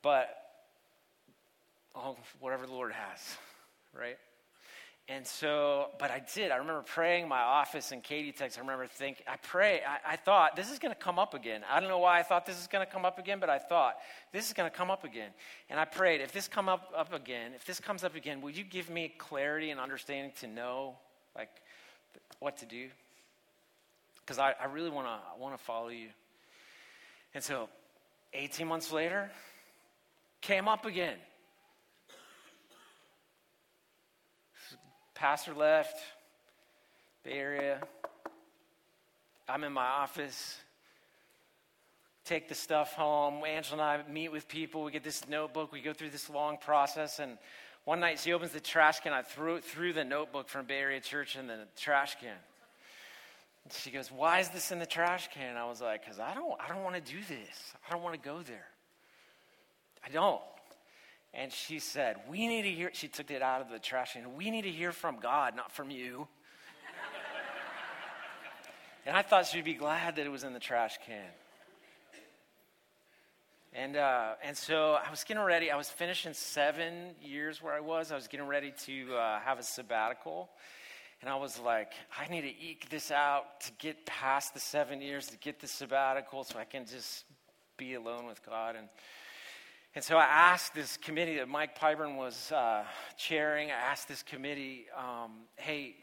But 0.02 0.28
oh, 1.94 2.16
whatever 2.40 2.66
the 2.66 2.72
Lord 2.72 2.92
has, 2.92 3.36
right? 3.92 4.18
And 5.08 5.24
so, 5.24 5.90
but 6.00 6.10
I 6.10 6.20
did. 6.34 6.50
I 6.50 6.56
remember 6.56 6.82
praying 6.82 7.24
in 7.24 7.28
my 7.28 7.40
office 7.40 7.92
and 7.92 8.02
Katie 8.02 8.32
texted. 8.32 8.58
I 8.58 8.60
remember 8.62 8.88
thinking, 8.88 9.24
I 9.28 9.36
pray, 9.36 9.80
I, 9.86 10.14
I 10.14 10.16
thought 10.16 10.56
this 10.56 10.72
is 10.72 10.80
going 10.80 10.92
to 10.92 10.98
come 10.98 11.16
up 11.16 11.32
again. 11.32 11.62
I 11.70 11.78
don't 11.78 11.88
know 11.88 11.98
why 11.98 12.18
I 12.18 12.24
thought 12.24 12.44
this 12.44 12.60
is 12.60 12.66
going 12.66 12.84
to 12.84 12.90
come 12.90 13.04
up 13.04 13.16
again, 13.16 13.38
but 13.38 13.48
I 13.48 13.58
thought 13.58 13.98
this 14.32 14.48
is 14.48 14.52
going 14.52 14.68
to 14.68 14.76
come 14.76 14.90
up 14.90 15.04
again. 15.04 15.30
And 15.70 15.78
I 15.78 15.84
prayed, 15.84 16.22
if 16.22 16.32
this 16.32 16.48
come 16.48 16.68
up, 16.68 16.92
up 16.96 17.12
again, 17.12 17.52
if 17.54 17.64
this 17.64 17.78
comes 17.78 18.02
up 18.02 18.16
again, 18.16 18.40
will 18.40 18.50
you 18.50 18.64
give 18.64 18.90
me 18.90 19.12
clarity 19.16 19.70
and 19.70 19.78
understanding 19.78 20.32
to 20.40 20.48
know, 20.48 20.96
like, 21.36 21.50
what 22.40 22.56
to 22.58 22.66
do? 22.66 22.88
Because 24.24 24.40
I, 24.40 24.54
I 24.60 24.64
really 24.64 24.90
want 24.90 25.06
to 25.06 25.40
want 25.40 25.56
to 25.56 25.62
follow 25.62 25.88
you. 25.88 26.08
And 27.32 27.44
so, 27.44 27.68
18 28.34 28.66
months 28.66 28.90
later, 28.90 29.30
came 30.40 30.66
up 30.66 30.84
again. 30.84 31.16
Pastor 35.16 35.54
left, 35.54 35.98
Bay 37.24 37.32
Area. 37.32 37.80
I'm 39.48 39.64
in 39.64 39.72
my 39.72 39.86
office. 39.86 40.58
Take 42.26 42.50
the 42.50 42.54
stuff 42.54 42.92
home. 42.92 43.42
Angela 43.42 43.94
and 43.94 44.02
I 44.02 44.10
meet 44.12 44.30
with 44.30 44.46
people. 44.46 44.84
We 44.84 44.92
get 44.92 45.02
this 45.02 45.26
notebook. 45.26 45.72
We 45.72 45.80
go 45.80 45.94
through 45.94 46.10
this 46.10 46.28
long 46.28 46.58
process. 46.58 47.18
And 47.18 47.38
one 47.86 47.98
night 47.98 48.20
she 48.20 48.34
opens 48.34 48.52
the 48.52 48.60
trash 48.60 49.00
can. 49.00 49.14
I 49.14 49.22
threw, 49.22 49.60
threw 49.60 49.94
the 49.94 50.04
notebook 50.04 50.50
from 50.50 50.66
Bay 50.66 50.80
Area 50.80 51.00
Church 51.00 51.34
in 51.34 51.46
the 51.46 51.60
trash 51.78 52.16
can. 52.20 52.36
She 53.70 53.90
goes, 53.90 54.12
Why 54.12 54.40
is 54.40 54.50
this 54.50 54.70
in 54.70 54.78
the 54.78 54.86
trash 54.86 55.30
can? 55.32 55.56
I 55.56 55.64
was 55.64 55.80
like, 55.80 56.04
Because 56.04 56.20
I 56.20 56.34
don't, 56.34 56.60
I 56.60 56.68
don't 56.68 56.84
want 56.84 56.94
to 56.94 57.00
do 57.00 57.18
this. 57.20 57.74
I 57.88 57.90
don't 57.90 58.02
want 58.02 58.22
to 58.22 58.28
go 58.28 58.42
there. 58.42 58.66
I 60.04 60.10
don't. 60.10 60.42
And 61.34 61.52
she 61.52 61.78
said, 61.78 62.16
We 62.28 62.48
need 62.48 62.62
to 62.62 62.70
hear, 62.70 62.90
she 62.92 63.08
took 63.08 63.30
it 63.30 63.42
out 63.42 63.60
of 63.60 63.70
the 63.70 63.78
trash 63.78 64.14
can. 64.14 64.36
We 64.36 64.50
need 64.50 64.62
to 64.62 64.70
hear 64.70 64.92
from 64.92 65.18
God, 65.20 65.54
not 65.56 65.72
from 65.72 65.90
you. 65.90 66.28
and 69.06 69.16
I 69.16 69.22
thought 69.22 69.46
she'd 69.46 69.64
be 69.64 69.74
glad 69.74 70.16
that 70.16 70.26
it 70.26 70.30
was 70.30 70.44
in 70.44 70.52
the 70.52 70.60
trash 70.60 70.98
can. 71.06 71.30
And, 73.78 73.96
uh, 73.98 74.36
and 74.42 74.56
so 74.56 74.92
I 74.94 75.10
was 75.10 75.22
getting 75.24 75.42
ready. 75.42 75.70
I 75.70 75.76
was 75.76 75.90
finishing 75.90 76.32
seven 76.32 77.14
years 77.20 77.62
where 77.62 77.74
I 77.74 77.80
was. 77.80 78.10
I 78.10 78.14
was 78.14 78.26
getting 78.26 78.46
ready 78.46 78.72
to 78.86 79.16
uh, 79.16 79.40
have 79.40 79.58
a 79.58 79.62
sabbatical. 79.62 80.48
And 81.20 81.28
I 81.28 81.36
was 81.36 81.58
like, 81.58 81.92
I 82.18 82.26
need 82.30 82.42
to 82.42 82.48
eke 82.48 82.88
this 82.88 83.10
out 83.10 83.60
to 83.62 83.72
get 83.78 84.06
past 84.06 84.54
the 84.54 84.60
seven 84.60 85.02
years, 85.02 85.26
to 85.26 85.36
get 85.36 85.60
the 85.60 85.66
sabbatical 85.66 86.44
so 86.44 86.58
I 86.58 86.64
can 86.64 86.86
just 86.86 87.24
be 87.76 87.94
alone 87.94 88.26
with 88.26 88.44
God. 88.46 88.76
And 88.76 88.88
and 89.96 90.04
so 90.04 90.18
I 90.18 90.24
asked 90.24 90.74
this 90.74 90.98
committee 90.98 91.36
that 91.36 91.48
Mike 91.48 91.78
Pyburn 91.78 92.18
was 92.18 92.52
uh, 92.52 92.84
chairing, 93.16 93.70
I 93.70 93.90
asked 93.90 94.08
this 94.08 94.22
committee, 94.22 94.84
um, 94.94 95.30
hey, 95.56 95.94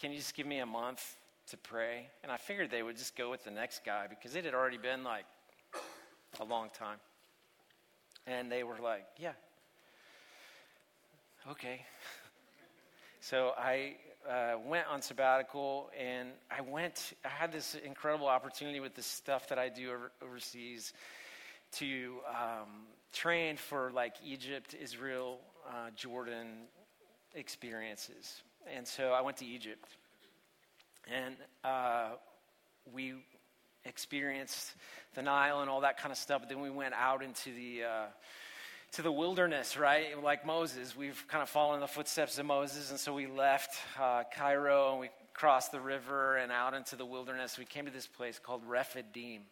can 0.00 0.12
you 0.12 0.18
just 0.18 0.36
give 0.36 0.46
me 0.46 0.60
a 0.60 0.66
month 0.66 1.16
to 1.48 1.56
pray? 1.56 2.06
And 2.22 2.30
I 2.30 2.36
figured 2.36 2.70
they 2.70 2.84
would 2.84 2.96
just 2.96 3.16
go 3.16 3.32
with 3.32 3.42
the 3.42 3.50
next 3.50 3.84
guy 3.84 4.06
because 4.08 4.36
it 4.36 4.44
had 4.44 4.54
already 4.54 4.78
been 4.78 5.02
like 5.02 5.24
a 6.38 6.44
long 6.44 6.68
time. 6.72 6.98
And 8.28 8.48
they 8.48 8.62
were 8.62 8.78
like, 8.80 9.06
yeah. 9.18 9.32
Okay. 11.50 11.84
so 13.20 13.54
I 13.58 13.96
uh, 14.30 14.58
went 14.64 14.86
on 14.86 15.02
sabbatical 15.02 15.90
and 15.98 16.28
I 16.48 16.60
went, 16.60 17.14
I 17.24 17.28
had 17.28 17.50
this 17.50 17.74
incredible 17.74 18.28
opportunity 18.28 18.78
with 18.78 18.94
the 18.94 19.02
stuff 19.02 19.48
that 19.48 19.58
I 19.58 19.68
do 19.68 19.90
over, 19.90 20.12
overseas 20.22 20.92
to 21.74 22.16
um, 22.28 22.86
train 23.12 23.56
for 23.56 23.90
like 23.92 24.14
Egypt, 24.24 24.74
Israel, 24.80 25.38
uh, 25.68 25.90
Jordan 25.96 26.66
experiences. 27.34 28.42
And 28.74 28.86
so 28.86 29.12
I 29.12 29.20
went 29.20 29.36
to 29.38 29.46
Egypt. 29.46 29.88
And 31.12 31.36
uh, 31.64 32.10
we 32.92 33.14
experienced 33.84 34.74
the 35.14 35.22
Nile 35.22 35.60
and 35.60 35.68
all 35.68 35.82
that 35.82 35.98
kind 35.98 36.12
of 36.12 36.18
stuff. 36.18 36.42
But 36.42 36.48
then 36.48 36.60
we 36.60 36.70
went 36.70 36.94
out 36.94 37.22
into 37.22 37.52
the 37.52 37.84
uh, 37.84 38.06
to 38.92 39.02
the 39.02 39.12
wilderness, 39.12 39.76
right? 39.76 40.22
Like 40.22 40.46
Moses, 40.46 40.96
we've 40.96 41.24
kind 41.26 41.42
of 41.42 41.48
followed 41.48 41.74
in 41.74 41.80
the 41.80 41.88
footsteps 41.88 42.38
of 42.38 42.46
Moses, 42.46 42.90
and 42.90 43.00
so 43.00 43.12
we 43.12 43.26
left 43.26 43.76
uh, 44.00 44.22
Cairo 44.32 44.92
and 44.92 45.00
we 45.00 45.10
crossed 45.32 45.72
the 45.72 45.80
river 45.80 46.36
and 46.36 46.52
out 46.52 46.74
into 46.74 46.94
the 46.94 47.04
wilderness. 47.04 47.58
We 47.58 47.64
came 47.64 47.86
to 47.86 47.90
this 47.90 48.06
place 48.06 48.38
called 48.38 48.62
Rephidim. 48.64 49.42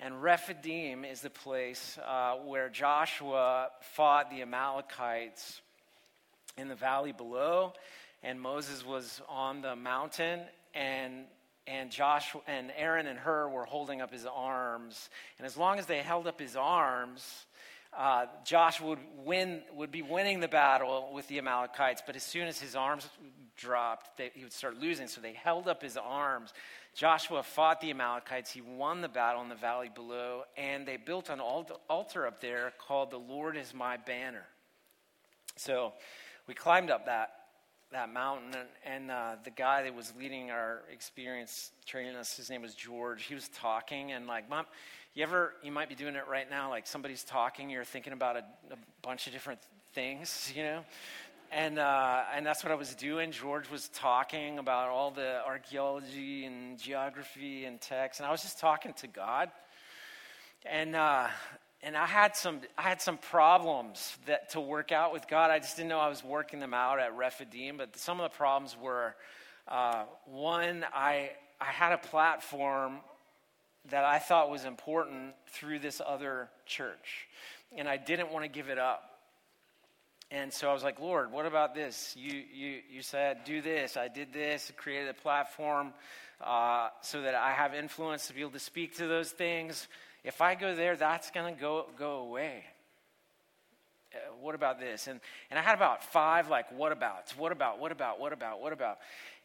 And 0.00 0.22
Rephidim 0.22 1.04
is 1.04 1.20
the 1.20 1.30
place 1.30 1.98
uh, 2.04 2.34
where 2.44 2.68
Joshua 2.68 3.68
fought 3.94 4.30
the 4.30 4.42
Amalekites 4.42 5.60
in 6.58 6.68
the 6.68 6.74
valley 6.74 7.12
below, 7.12 7.72
and 8.22 8.40
Moses 8.40 8.84
was 8.84 9.20
on 9.28 9.62
the 9.62 9.76
mountain, 9.76 10.40
and 10.74 11.24
and 11.66 11.90
Joshua 11.90 12.42
and 12.46 12.70
Aaron 12.76 13.06
and 13.06 13.18
Hur 13.18 13.48
were 13.48 13.64
holding 13.64 14.02
up 14.02 14.12
his 14.12 14.26
arms, 14.26 15.08
and 15.38 15.46
as 15.46 15.56
long 15.56 15.78
as 15.78 15.86
they 15.86 15.98
held 15.98 16.26
up 16.26 16.38
his 16.38 16.56
arms, 16.56 17.46
uh, 17.96 18.26
Joshua 18.44 18.88
would 18.90 18.98
win 19.24 19.62
would 19.74 19.90
be 19.90 20.02
winning 20.02 20.40
the 20.40 20.48
battle 20.48 21.10
with 21.14 21.28
the 21.28 21.38
Amalekites. 21.38 22.02
But 22.04 22.16
as 22.16 22.22
soon 22.22 22.48
as 22.48 22.60
his 22.60 22.74
arms 22.74 23.08
dropped, 23.56 24.16
they, 24.16 24.30
he 24.34 24.42
would 24.42 24.52
start 24.52 24.78
losing. 24.78 25.06
So 25.06 25.20
they 25.20 25.32
held 25.32 25.68
up 25.68 25.82
his 25.82 25.96
arms 25.96 26.52
Joshua 26.94 27.42
fought 27.42 27.80
the 27.80 27.90
Amalekites. 27.90 28.52
He 28.52 28.60
won 28.60 29.00
the 29.00 29.08
battle 29.08 29.42
in 29.42 29.48
the 29.48 29.56
valley 29.56 29.90
below, 29.92 30.44
and 30.56 30.86
they 30.86 30.96
built 30.96 31.28
an 31.28 31.40
altar 31.40 32.26
up 32.26 32.40
there 32.40 32.72
called 32.78 33.10
The 33.10 33.18
Lord 33.18 33.56
is 33.56 33.74
My 33.74 33.96
Banner. 33.96 34.44
So 35.56 35.92
we 36.46 36.54
climbed 36.54 36.90
up 36.90 37.06
that, 37.06 37.30
that 37.90 38.12
mountain, 38.12 38.54
and, 38.54 38.68
and 38.84 39.10
uh, 39.10 39.36
the 39.42 39.50
guy 39.50 39.82
that 39.82 39.94
was 39.94 40.12
leading 40.18 40.52
our 40.52 40.82
experience 40.92 41.72
training 41.84 42.14
us, 42.14 42.36
his 42.36 42.48
name 42.48 42.62
was 42.62 42.74
George, 42.74 43.24
he 43.24 43.34
was 43.34 43.48
talking, 43.48 44.12
and 44.12 44.28
like, 44.28 44.48
Mom, 44.48 44.66
you 45.14 45.24
ever, 45.24 45.54
you 45.62 45.72
might 45.72 45.88
be 45.88 45.94
doing 45.96 46.14
it 46.14 46.26
right 46.28 46.48
now, 46.48 46.70
like 46.70 46.86
somebody's 46.86 47.24
talking, 47.24 47.70
you're 47.70 47.84
thinking 47.84 48.12
about 48.12 48.36
a, 48.36 48.44
a 48.70 48.76
bunch 49.02 49.26
of 49.26 49.32
different 49.32 49.60
things, 49.94 50.52
you 50.56 50.62
know? 50.62 50.84
And 51.54 51.78
uh, 51.78 52.22
and 52.34 52.44
that's 52.44 52.64
what 52.64 52.72
I 52.72 52.74
was 52.74 52.94
doing. 52.96 53.30
George 53.30 53.70
was 53.70 53.88
talking 53.90 54.58
about 54.58 54.88
all 54.88 55.12
the 55.12 55.40
archaeology 55.46 56.44
and 56.46 56.76
geography 56.78 57.64
and 57.64 57.80
text, 57.80 58.18
and 58.18 58.26
I 58.26 58.32
was 58.32 58.42
just 58.42 58.58
talking 58.58 58.92
to 58.94 59.06
God. 59.06 59.50
And 60.66 60.96
uh, 60.96 61.28
and 61.80 61.96
I 61.96 62.06
had 62.06 62.34
some 62.34 62.60
I 62.76 62.82
had 62.82 63.00
some 63.00 63.18
problems 63.18 64.18
that 64.26 64.50
to 64.50 64.60
work 64.60 64.90
out 64.90 65.12
with 65.12 65.28
God. 65.28 65.52
I 65.52 65.60
just 65.60 65.76
didn't 65.76 65.90
know 65.90 66.00
I 66.00 66.08
was 66.08 66.24
working 66.24 66.58
them 66.58 66.74
out 66.74 66.98
at 66.98 67.16
Rephidim. 67.16 67.76
But 67.76 67.96
some 67.96 68.20
of 68.20 68.30
the 68.30 68.36
problems 68.36 68.76
were 68.76 69.14
uh, 69.68 70.04
one, 70.26 70.84
I 70.92 71.30
I 71.60 71.66
had 71.66 71.92
a 71.92 71.98
platform 71.98 72.98
that 73.90 74.04
I 74.04 74.18
thought 74.18 74.50
was 74.50 74.64
important 74.64 75.34
through 75.46 75.78
this 75.78 76.02
other 76.04 76.48
church, 76.66 77.28
and 77.76 77.88
I 77.88 77.96
didn't 77.96 78.32
want 78.32 78.44
to 78.44 78.48
give 78.48 78.70
it 78.70 78.78
up. 78.78 79.13
And 80.34 80.52
so 80.52 80.68
I 80.68 80.72
was 80.72 80.82
like, 80.82 80.98
Lord, 80.98 81.30
what 81.30 81.46
about 81.46 81.76
this? 81.76 82.12
You, 82.18 82.42
you, 82.52 82.80
you 82.90 83.02
said, 83.02 83.44
do 83.44 83.62
this. 83.62 83.96
I 83.96 84.08
did 84.08 84.32
this, 84.32 84.72
created 84.76 85.08
a 85.08 85.14
platform 85.14 85.92
uh, 86.40 86.88
so 87.02 87.22
that 87.22 87.36
I 87.36 87.52
have 87.52 87.72
influence 87.72 88.26
to 88.26 88.34
be 88.34 88.40
able 88.40 88.50
to 88.50 88.58
speak 88.58 88.96
to 88.96 89.06
those 89.06 89.30
things. 89.30 89.86
If 90.24 90.40
I 90.40 90.56
go 90.56 90.74
there, 90.74 90.96
that's 90.96 91.30
going 91.30 91.54
to 91.54 91.60
go 91.60 91.86
go 91.96 92.16
away. 92.16 92.64
Uh, 94.12 94.16
what 94.40 94.56
about 94.56 94.80
this? 94.80 95.06
And, 95.06 95.20
and 95.50 95.58
I 95.58 95.62
had 95.62 95.76
about 95.76 96.02
five, 96.02 96.48
like, 96.48 96.66
what 96.76 96.90
about? 96.90 97.32
What 97.38 97.52
about? 97.52 97.78
What 97.78 97.92
about? 97.92 98.18
What 98.18 98.32
about? 98.32 98.60
What 98.60 98.72
about? 98.72 98.98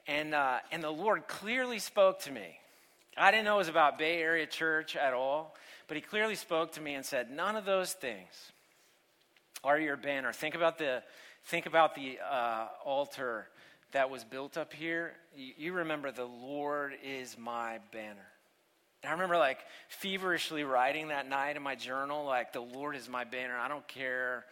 And, 0.07 0.33
uh, 0.33 0.57
and 0.71 0.83
the 0.83 0.89
Lord 0.89 1.27
clearly 1.27 1.77
spoke 1.77 2.21
to 2.21 2.31
me. 2.31 2.57
I 3.15 3.29
didn't 3.29 3.45
know 3.45 3.55
it 3.55 3.59
was 3.59 3.67
about 3.67 3.99
Bay 3.99 4.19
Area 4.23 4.47
Church 4.47 4.95
at 4.95 5.13
all, 5.13 5.55
but 5.87 5.97
He 5.97 6.01
clearly 6.01 6.35
spoke 6.35 6.71
to 6.73 6.81
me 6.81 6.95
and 6.95 7.05
said, 7.05 7.29
none 7.29 7.55
of 7.55 7.65
those 7.65 7.93
things 7.93 8.53
are 9.63 9.79
your 9.79 9.97
banner. 9.97 10.31
Think 10.33 10.55
about 10.55 10.77
the, 10.77 11.03
think 11.45 11.65
about 11.65 11.95
the 11.95 12.19
uh, 12.19 12.67
altar 12.83 13.47
that 13.91 14.09
was 14.09 14.23
built 14.23 14.57
up 14.57 14.73
here. 14.73 15.13
You, 15.35 15.53
you 15.57 15.73
remember 15.73 16.11
the 16.11 16.25
Lord 16.25 16.93
is 17.03 17.37
my 17.37 17.79
banner. 17.91 18.27
And 19.03 19.09
I 19.09 19.13
remember 19.13 19.37
like 19.37 19.59
feverishly 19.87 20.63
writing 20.63 21.09
that 21.09 21.27
night 21.27 21.55
in 21.55 21.63
my 21.63 21.75
journal, 21.75 22.25
like 22.25 22.53
the 22.53 22.61
Lord 22.61 22.95
is 22.95 23.07
my 23.09 23.23
banner. 23.23 23.57
I 23.57 23.67
don't 23.67 23.87
care. 23.87 24.45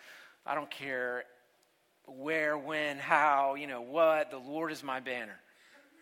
I 0.46 0.56
don't 0.56 0.72
care 0.72 1.26
where, 2.06 2.58
when, 2.58 2.98
how, 2.98 3.56
you 3.56 3.68
know, 3.68 3.82
what. 3.82 4.32
The 4.32 4.38
Lord 4.38 4.72
is 4.72 4.84
my 4.84 5.00
banner. 5.00 5.38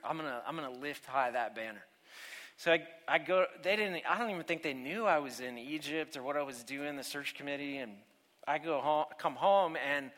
I'm 0.04 0.18
gonna, 0.18 0.42
I'm 0.48 0.56
gonna 0.56 0.78
lift 0.80 1.06
high 1.06 1.32
that 1.32 1.56
banner. 1.56 1.84
So 2.58 2.72
I, 2.72 2.84
I 3.08 3.18
go. 3.18 3.46
They 3.64 3.76
didn't. 3.76 4.04
I 4.08 4.18
don't 4.18 4.30
even 4.30 4.44
think 4.44 4.64
they 4.64 4.74
knew 4.74 5.06
I 5.06 5.18
was 5.18 5.40
in 5.40 5.58
Egypt 5.58 6.16
or 6.16 6.24
what 6.24 6.38
I 6.38 6.44
was 6.44 6.64
doing. 6.64 6.96
The 6.96 7.04
search 7.04 7.34
committee 7.34 7.78
and 7.78 7.94
I 8.48 8.60
go 8.60 8.80
home, 8.80 9.06
come 9.18 9.36
home, 9.36 9.76
and 9.76 10.12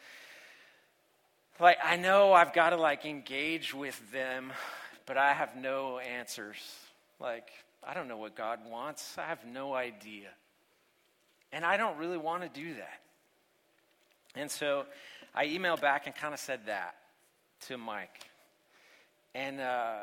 like 1.59 1.77
I 1.83 1.95
know 1.95 2.33
I've 2.33 2.53
got 2.53 2.71
to 2.71 2.77
like 2.77 3.05
engage 3.05 3.73
with 3.73 3.99
them, 4.11 4.51
but 5.05 5.17
I 5.17 5.33
have 5.33 5.55
no 5.55 5.99
answers. 5.99 6.57
Like 7.19 7.49
I 7.83 7.93
don't 7.93 8.07
know 8.07 8.17
what 8.17 8.35
God 8.35 8.59
wants. 8.69 9.17
I 9.17 9.23
have 9.23 9.45
no 9.45 9.73
idea, 9.73 10.27
and 11.53 11.63
I 11.63 11.77
don't 11.77 11.97
really 11.97 12.17
want 12.17 12.43
to 12.43 12.49
do 12.49 12.73
that. 12.75 12.99
And 14.35 14.51
so 14.51 14.85
I 15.33 15.47
emailed 15.47 15.81
back 15.81 16.05
and 16.05 16.15
kind 16.15 16.33
of 16.33 16.39
said 16.39 16.61
that 16.65 16.95
to 17.67 17.77
Mike, 17.77 18.29
and. 19.33 19.61
Uh, 19.61 19.99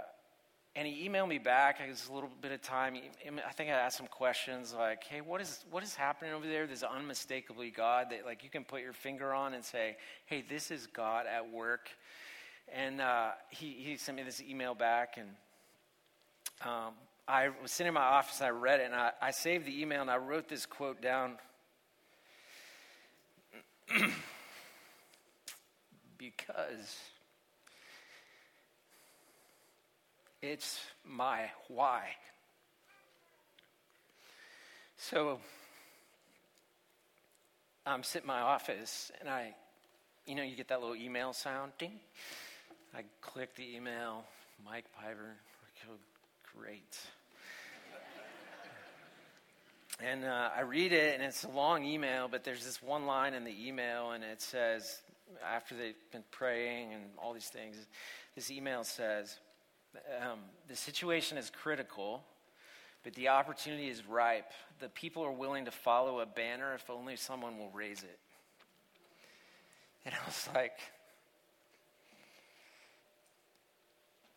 and 0.76 0.88
he 0.88 1.08
emailed 1.08 1.28
me 1.28 1.38
back. 1.38 1.80
It 1.80 1.88
was 1.88 2.08
a 2.08 2.12
little 2.12 2.30
bit 2.40 2.50
of 2.50 2.60
time. 2.60 2.96
I 3.26 3.52
think 3.52 3.70
I 3.70 3.74
asked 3.74 3.96
some 3.96 4.08
questions 4.08 4.74
like, 4.76 5.04
"Hey, 5.04 5.20
what 5.20 5.40
is 5.40 5.64
what 5.70 5.82
is 5.82 5.94
happening 5.94 6.32
over 6.32 6.46
there? 6.46 6.66
There's 6.66 6.82
unmistakably 6.82 7.70
God 7.70 8.08
that 8.10 8.24
like 8.24 8.42
you 8.42 8.50
can 8.50 8.64
put 8.64 8.82
your 8.82 8.92
finger 8.92 9.32
on 9.32 9.54
and 9.54 9.64
say, 9.64 9.96
"Hey, 10.26 10.42
this 10.48 10.70
is 10.70 10.86
God 10.86 11.26
at 11.26 11.50
work." 11.50 11.90
And 12.72 13.00
uh, 13.00 13.30
he 13.50 13.72
he 13.78 13.96
sent 13.96 14.16
me 14.16 14.24
this 14.24 14.42
email 14.42 14.74
back, 14.74 15.16
and 15.16 15.28
um, 16.62 16.94
I 17.28 17.50
was 17.62 17.70
sitting 17.70 17.88
in 17.88 17.94
my 17.94 18.00
office 18.00 18.40
and 18.40 18.48
I 18.48 18.50
read 18.50 18.80
it, 18.80 18.86
and 18.86 18.94
I, 18.94 19.12
I 19.22 19.30
saved 19.30 19.66
the 19.66 19.80
email 19.80 20.00
and 20.02 20.10
I 20.10 20.16
wrote 20.16 20.48
this 20.48 20.66
quote 20.66 21.00
down. 21.00 21.38
because 26.18 26.98
It's 30.46 30.78
my 31.06 31.50
why. 31.68 32.02
So 34.98 35.38
I'm 37.86 38.02
sitting 38.02 38.28
in 38.28 38.34
my 38.34 38.42
office 38.42 39.10
and 39.20 39.30
I, 39.30 39.54
you 40.26 40.34
know, 40.34 40.42
you 40.42 40.54
get 40.54 40.68
that 40.68 40.82
little 40.82 40.96
email 40.96 41.32
sound, 41.32 41.72
ding. 41.78 41.98
I 42.94 43.04
click 43.22 43.54
the 43.54 43.74
email, 43.74 44.24
Mike 44.62 44.84
Piver. 45.00 45.36
Great. 46.54 46.98
and 49.98 50.26
uh, 50.26 50.50
I 50.54 50.60
read 50.60 50.92
it, 50.92 51.14
and 51.14 51.22
it's 51.22 51.44
a 51.44 51.48
long 51.48 51.86
email, 51.86 52.28
but 52.28 52.44
there's 52.44 52.66
this 52.66 52.82
one 52.82 53.06
line 53.06 53.32
in 53.32 53.44
the 53.44 53.66
email, 53.66 54.10
and 54.10 54.22
it 54.22 54.42
says, 54.42 55.00
after 55.42 55.74
they've 55.74 55.94
been 56.12 56.24
praying 56.30 56.92
and 56.92 57.02
all 57.16 57.32
these 57.32 57.48
things, 57.48 57.78
this 58.34 58.50
email 58.50 58.84
says, 58.84 59.38
um, 60.22 60.38
the 60.68 60.76
situation 60.76 61.38
is 61.38 61.50
critical, 61.50 62.22
but 63.02 63.14
the 63.14 63.28
opportunity 63.28 63.88
is 63.88 64.06
ripe. 64.06 64.52
The 64.80 64.88
people 64.88 65.24
are 65.24 65.32
willing 65.32 65.66
to 65.66 65.70
follow 65.70 66.20
a 66.20 66.26
banner 66.26 66.74
if 66.74 66.88
only 66.90 67.16
someone 67.16 67.58
will 67.58 67.70
raise 67.70 68.02
it. 68.02 68.18
And 70.04 70.14
I 70.14 70.26
was 70.26 70.48
like, 70.54 70.78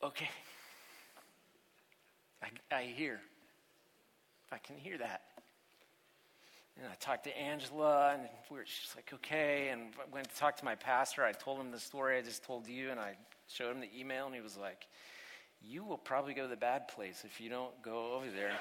okay. 0.03 0.29
I, 2.41 2.75
I 2.75 2.83
hear. 2.83 3.19
I 4.51 4.57
can 4.59 4.77
hear 4.77 4.97
that. 4.97 5.21
And 6.77 6.85
I 6.85 6.95
talked 6.99 7.23
to 7.23 7.37
Angela, 7.37 8.13
and 8.13 8.21
we 8.51 8.57
were, 8.57 8.65
she's 8.65 8.95
like, 8.95 9.11
okay. 9.15 9.69
And 9.69 9.93
I 9.99 10.13
went 10.13 10.29
to 10.29 10.35
talk 10.35 10.57
to 10.57 10.65
my 10.65 10.75
pastor. 10.75 11.23
I 11.23 11.31
told 11.31 11.59
him 11.59 11.71
the 11.71 11.79
story 11.79 12.17
I 12.17 12.21
just 12.21 12.43
told 12.43 12.67
you, 12.67 12.91
and 12.91 12.99
I 12.99 13.15
showed 13.47 13.71
him 13.71 13.81
the 13.81 13.89
email, 13.97 14.27
and 14.27 14.35
he 14.35 14.41
was 14.41 14.57
like, 14.57 14.87
you 15.67 15.83
will 15.83 15.97
probably 15.97 16.33
go 16.33 16.43
to 16.43 16.47
the 16.47 16.55
bad 16.55 16.87
place 16.87 17.23
if 17.25 17.41
you 17.41 17.49
don't 17.49 17.81
go 17.83 18.13
over 18.13 18.27
there 18.33 18.53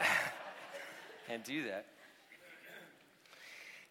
and 1.28 1.42
do 1.42 1.64
that. 1.64 1.86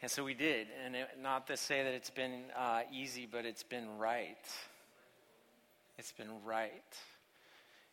And 0.01 0.11
so 0.11 0.23
we 0.23 0.35
did. 0.35 0.67
And 0.85 0.95
it, 0.95 1.07
not 1.21 1.47
to 1.47 1.57
say 1.57 1.83
that 1.83 1.93
it's 1.93 2.11
been 2.11 2.43
uh, 2.55 2.81
easy, 2.93 3.27
but 3.29 3.45
it's 3.45 3.63
been 3.63 3.97
right. 3.97 4.37
It's 5.97 6.11
been 6.11 6.43
right. 6.45 6.71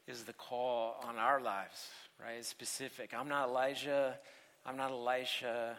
Is 0.06 0.24
the 0.24 0.32
call 0.32 0.96
on 1.04 1.16
our 1.16 1.40
lives, 1.40 1.88
right? 2.20 2.34
It's 2.38 2.48
specific. 2.48 3.14
I'm 3.16 3.28
not 3.28 3.48
Elijah. 3.48 4.18
I'm 4.66 4.76
not 4.76 4.90
Elisha. 4.90 5.76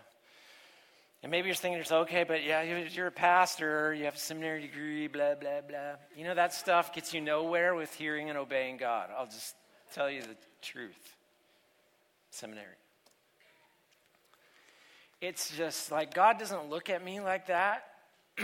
And 1.24 1.32
maybe 1.32 1.48
you're 1.48 1.56
thinking 1.56 1.82
okay, 1.90 2.26
but 2.26 2.44
yeah, 2.44 2.62
you're 2.62 3.08
a 3.08 3.12
pastor, 3.12 3.94
you 3.94 4.04
have 4.04 4.16
a 4.16 4.20
seminary 4.20 4.62
degree, 4.62 5.08
blah, 5.08 5.36
blah, 5.36 5.62
blah. 5.66 5.96
You 6.18 6.26
know, 6.26 6.36
that 6.36 6.54
stuff 6.54 6.94
gets 6.94 7.14
you 7.14 7.22
nowhere 7.22 7.74
with 7.76 7.94
hearing 7.94 8.30
and 8.30 8.38
obeying 8.38 8.76
God. 8.76 9.10
I'll 9.18 9.26
just 9.26 9.56
tell 9.94 10.12
you 10.12 10.22
the 10.22 10.36
truth. 10.62 11.16
Seminary. 12.30 12.76
It's 15.22 15.56
just 15.56 15.94
like 15.94 16.14
God 16.14 16.38
doesn't 16.38 16.70
look 16.70 16.90
at 16.90 17.02
me 17.02 17.22
like 17.22 17.48
that. 17.48 17.86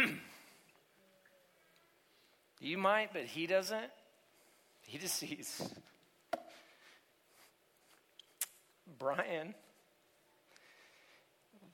you 2.62 2.78
might, 2.78 3.12
but 3.12 3.24
He 3.24 3.46
doesn't. 3.46 3.92
He 4.84 4.98
just 5.00 5.16
sees 5.16 5.62
Brian 8.98 9.54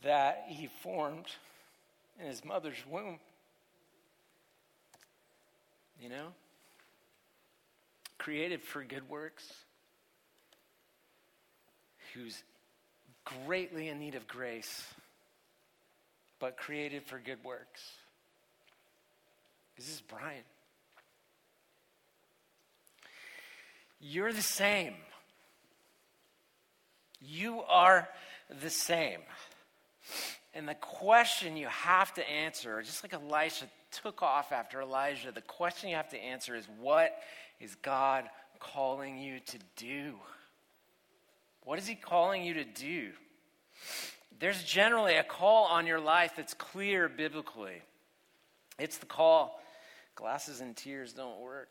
that 0.05 0.45
he 0.47 0.69
formed 0.81 1.25
in 2.19 2.27
his 2.27 2.45
mother's 2.45 2.77
womb. 2.89 3.19
You 5.99 6.09
know? 6.09 6.27
Created 8.19 8.61
for 8.61 8.83
good 8.83 9.09
works, 9.09 9.51
who's 12.13 12.43
greatly 13.45 13.89
in 13.89 13.99
need 13.99 14.15
of 14.15 14.27
grace, 14.27 14.85
but 16.39 16.55
created 16.55 17.03
for 17.03 17.19
good 17.19 17.43
works. 17.43 17.81
This 19.75 19.89
is 19.89 20.01
Brian. 20.07 20.43
You're 23.99 24.33
the 24.33 24.41
same. 24.41 24.93
You 27.21 27.61
are 27.63 28.07
the 28.61 28.69
same. 28.69 29.21
And 30.53 30.67
the 30.67 30.75
question 30.75 31.57
you 31.57 31.67
have 31.67 32.13
to 32.13 32.29
answer, 32.29 32.81
just 32.81 33.03
like 33.03 33.13
Elisha 33.13 33.65
took 33.91 34.21
off 34.21 34.51
after 34.51 34.81
Elijah, 34.81 35.31
the 35.31 35.41
question 35.41 35.89
you 35.89 35.95
have 35.95 36.09
to 36.09 36.17
answer 36.17 36.55
is 36.55 36.67
what 36.79 37.13
is 37.59 37.75
God 37.75 38.25
calling 38.59 39.17
you 39.17 39.39
to 39.39 39.57
do? 39.75 40.15
What 41.63 41.79
is 41.79 41.87
He 41.87 41.95
calling 41.95 42.43
you 42.43 42.53
to 42.55 42.63
do? 42.63 43.09
There's 44.39 44.63
generally 44.63 45.15
a 45.15 45.23
call 45.23 45.65
on 45.65 45.87
your 45.87 45.99
life 45.99 46.33
that's 46.37 46.53
clear 46.53 47.09
biblically. 47.09 47.81
It's 48.77 48.97
the 48.97 49.05
call, 49.05 49.61
glasses 50.15 50.61
and 50.61 50.75
tears 50.75 51.13
don't 51.13 51.39
work. 51.39 51.69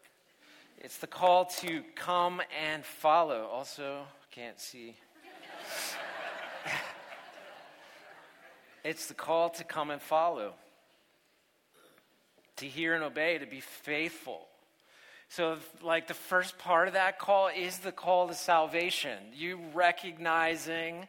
It's 0.79 0.99
the 0.99 1.07
call 1.07 1.47
to 1.61 1.83
come 1.95 2.43
and 2.63 2.85
follow. 2.85 3.47
Also, 3.47 4.03
can't 4.31 4.59
see. 4.59 4.97
It's 8.85 9.07
the 9.07 9.15
call 9.15 9.49
to 9.51 9.65
come 9.65 9.91
and 9.91 10.01
follow, 10.01 10.53
to 12.57 12.67
hear 12.67 12.95
and 12.95 13.03
obey, 13.03 13.39
to 13.39 13.47
be 13.47 13.61
faithful. 13.61 14.47
So, 15.31 15.57
like 15.83 16.07
the 16.07 16.15
first 16.15 16.59
part 16.59 16.87
of 16.87 16.95
that 16.95 17.19
call 17.19 17.49
is 17.49 17.79
the 17.79 17.93
call 17.93 18.29
to 18.29 18.35
salvation. 18.35 19.19
You 19.33 19.59
recognizing 19.73 21.09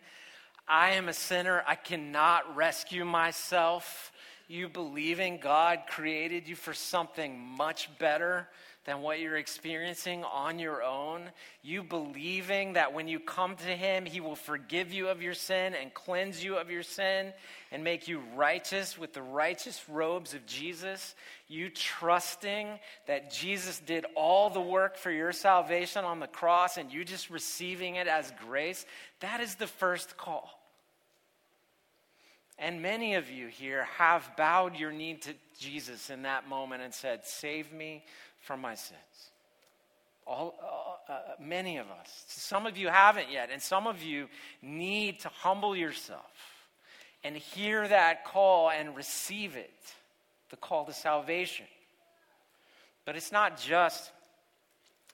I 0.67 0.91
am 0.91 1.09
a 1.09 1.13
sinner, 1.13 1.63
I 1.67 1.75
cannot 1.75 2.55
rescue 2.55 3.05
myself. 3.05 4.11
you 4.47 4.69
believing 4.69 5.38
God 5.38 5.81
created 5.88 6.47
you 6.47 6.55
for 6.55 6.73
something 6.73 7.38
much 7.39 7.89
better 7.99 8.47
than 8.86 9.02
what 9.02 9.19
you're 9.19 9.38
experiencing 9.38 10.24
on 10.24 10.60
your 10.60 10.84
own. 10.84 11.24
You 11.63 11.84
believing 11.84 12.74
that 12.74 12.93
when 12.93 13.08
you 13.08 13.19
come 13.19 13.56
to 13.56 13.63
Him, 13.63 14.06
He 14.06 14.21
will 14.21 14.36
forgive 14.36 14.93
you 14.93 15.10
of 15.10 15.21
your 15.21 15.34
sin 15.34 15.74
and 15.74 15.93
cleanse 15.93 16.43
you 16.43 16.58
of 16.58 16.69
your 16.69 16.84
sin 16.84 17.34
and 17.71 17.84
make 17.84 18.08
you 18.08 18.21
righteous 18.36 18.98
with 18.98 19.13
the 19.13 19.24
righteous 19.24 19.84
robes 19.89 20.36
of 20.36 20.45
Jesus. 20.45 21.15
You 21.48 21.69
trusting 21.69 22.80
that 23.08 23.34
Jesus 23.34 23.80
did 23.80 24.06
all 24.15 24.52
the 24.52 24.62
work 24.62 24.98
for 24.98 25.12
your 25.12 25.32
salvation 25.32 26.06
on 26.06 26.19
the 26.19 26.28
cross 26.28 26.78
and 26.78 26.93
you 26.93 27.04
just 27.04 27.32
receiving 27.32 27.95
it 27.95 28.08
as 28.08 28.32
grace. 28.48 28.86
That 29.19 29.41
is 29.41 29.56
the 29.56 29.67
first 29.67 30.15
call. 30.15 30.50
And 32.58 32.82
many 32.82 33.15
of 33.15 33.30
you 33.30 33.48
here 33.48 33.84
have 33.98 34.32
bowed 34.38 34.78
your 34.78 34.91
knee 34.91 35.15
to 35.15 35.34
Jesus 35.60 36.10
in 36.10 36.21
that 36.21 36.48
moment 36.48 36.84
and 36.84 36.93
said, 36.93 37.26
Save 37.26 37.74
me 37.74 38.06
from 38.45 38.62
my 38.62 38.75
sins. 38.75 38.99
All, 40.27 40.55
uh, 41.10 41.12
uh, 41.12 41.19
many 41.39 41.77
of 41.77 41.88
us. 41.88 42.23
Some 42.27 42.65
of 42.65 42.77
you 42.77 42.88
haven't 42.88 43.31
yet, 43.31 43.49
and 43.51 43.62
some 43.62 43.86
of 43.86 44.01
you 44.01 44.27
need 44.62 45.19
to 45.21 45.29
humble 45.29 45.75
yourself 45.75 46.31
and 47.23 47.36
hear 47.36 47.88
that 47.88 48.25
call 48.25 48.69
and 48.69 48.95
receive 48.95 49.55
it 49.55 49.71
the 50.49 50.55
call 50.55 50.86
to 50.86 50.93
salvation. 50.93 51.65
But 53.03 53.15
it's 53.15 53.31
not 53.31 53.60
just 53.60 54.12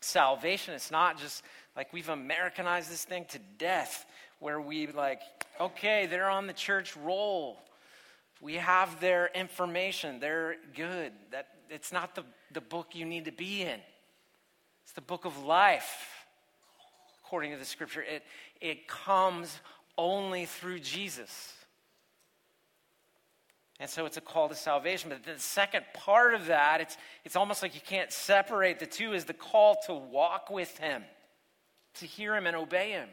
salvation, 0.01 0.73
it's 0.73 0.91
not 0.91 1.19
just 1.19 1.43
like 1.75 1.93
we've 1.93 2.09
Americanized 2.09 2.91
this 2.91 3.05
thing 3.05 3.25
to 3.29 3.39
death 3.57 4.05
where 4.39 4.59
we 4.59 4.87
like, 4.87 5.21
okay, 5.59 6.05
they're 6.07 6.29
on 6.29 6.47
the 6.47 6.53
church 6.53 6.97
roll. 6.97 7.59
We 8.41 8.55
have 8.55 8.99
their 8.99 9.29
information. 9.33 10.19
They're 10.19 10.55
good. 10.75 11.11
That 11.31 11.47
it's 11.69 11.93
not 11.93 12.15
the, 12.15 12.23
the 12.53 12.61
book 12.61 12.89
you 12.93 13.05
need 13.05 13.25
to 13.25 13.31
be 13.31 13.61
in. 13.61 13.79
It's 14.83 14.93
the 14.93 15.01
book 15.01 15.25
of 15.25 15.43
life. 15.43 16.25
According 17.23 17.51
to 17.51 17.57
the 17.57 17.65
scripture, 17.65 18.01
it, 18.01 18.23
it 18.59 18.87
comes 18.87 19.59
only 19.97 20.45
through 20.45 20.79
Jesus. 20.79 21.53
And 23.79 23.89
so 23.89 24.05
it's 24.05 24.17
a 24.17 24.21
call 24.21 24.47
to 24.49 24.55
salvation. 24.55 25.09
But 25.09 25.23
the 25.23 25.39
second 25.39 25.85
part 25.93 26.33
of 26.33 26.47
that, 26.47 26.81
it's, 26.81 26.97
it's 27.25 27.35
almost 27.35 27.63
like 27.63 27.73
you 27.73 27.81
can't 27.81 28.11
separate 28.11 28.79
the 28.79 28.85
two, 28.85 29.13
is 29.13 29.25
the 29.25 29.33
call 29.33 29.77
to 29.87 29.93
walk 29.93 30.51
with 30.51 30.77
Him, 30.77 31.03
to 31.95 32.05
hear 32.05 32.35
Him 32.35 32.45
and 32.45 32.55
obey 32.55 32.91
Him. 32.91 33.09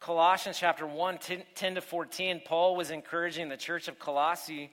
Colossians 0.00 0.58
chapter 0.58 0.84
1, 0.84 1.18
10, 1.18 1.42
10, 1.54 1.74
to 1.76 1.80
14, 1.80 2.42
Paul 2.44 2.74
was 2.74 2.90
encouraging 2.90 3.48
the 3.48 3.56
church 3.56 3.86
of 3.86 3.98
Colossae. 3.98 4.72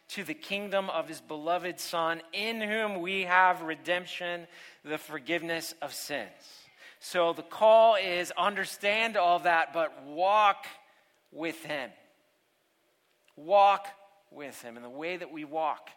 to 0.11 0.23
the 0.23 0.33
kingdom 0.33 0.89
of 0.89 1.07
his 1.07 1.21
beloved 1.21 1.79
Son, 1.79 2.21
in 2.33 2.61
whom 2.61 3.01
we 3.01 3.21
have 3.23 3.61
redemption, 3.61 4.47
the 4.83 4.97
forgiveness 4.97 5.73
of 5.81 5.93
sins. 5.93 6.29
So 6.99 7.33
the 7.33 7.43
call 7.43 7.95
is 7.95 8.31
understand 8.37 9.17
all 9.17 9.39
that, 9.39 9.73
but 9.73 10.05
walk 10.05 10.65
with 11.31 11.63
him. 11.63 11.89
Walk 13.35 13.87
with 14.31 14.61
him. 14.61 14.75
And 14.75 14.85
the 14.85 14.89
way 14.89 15.17
that 15.17 15.31
we 15.31 15.45
walk 15.45 15.89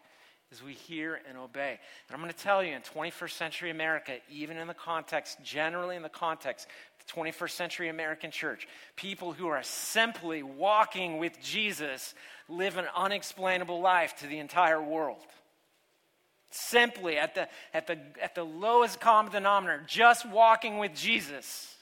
is 0.51 0.63
we 0.63 0.75
hear 0.75 1.21
and 1.29 1.37
obey. 1.37 1.79
And 2.09 2.15
I'm 2.15 2.21
going 2.21 2.33
to 2.33 2.39
tell 2.39 2.63
you, 2.63 2.75
in 2.75 2.83
21st 2.83 3.31
century 3.31 3.71
America, 3.71 4.15
even 4.31 4.57
in 4.57 4.69
the 4.69 4.75
context, 4.75 5.39
generally 5.43 5.97
in 5.97 6.03
the 6.03 6.09
context, 6.09 6.69
the 7.05 7.13
21st 7.13 7.51
century 7.51 7.89
American 7.89 8.31
church, 8.31 8.69
people 8.97 9.33
who 9.33 9.49
are 9.49 9.63
simply 9.63 10.43
walking 10.43 11.19
with 11.19 11.41
Jesus 11.43 12.15
live 12.49 12.77
an 12.77 12.87
unexplainable 12.95 13.81
life 13.81 14.17
to 14.19 14.27
the 14.27 14.39
entire 14.39 14.83
world. 14.83 15.27
Simply, 16.51 17.19
at 17.19 17.35
the, 17.35 17.49
at 17.73 17.87
the, 17.87 17.99
at 18.23 18.35
the 18.35 18.45
lowest 18.45 19.01
common 19.01 19.33
denominator, 19.33 19.83
just 19.87 20.29
walking 20.29 20.79
with 20.79 20.95
Jesus 20.95 21.75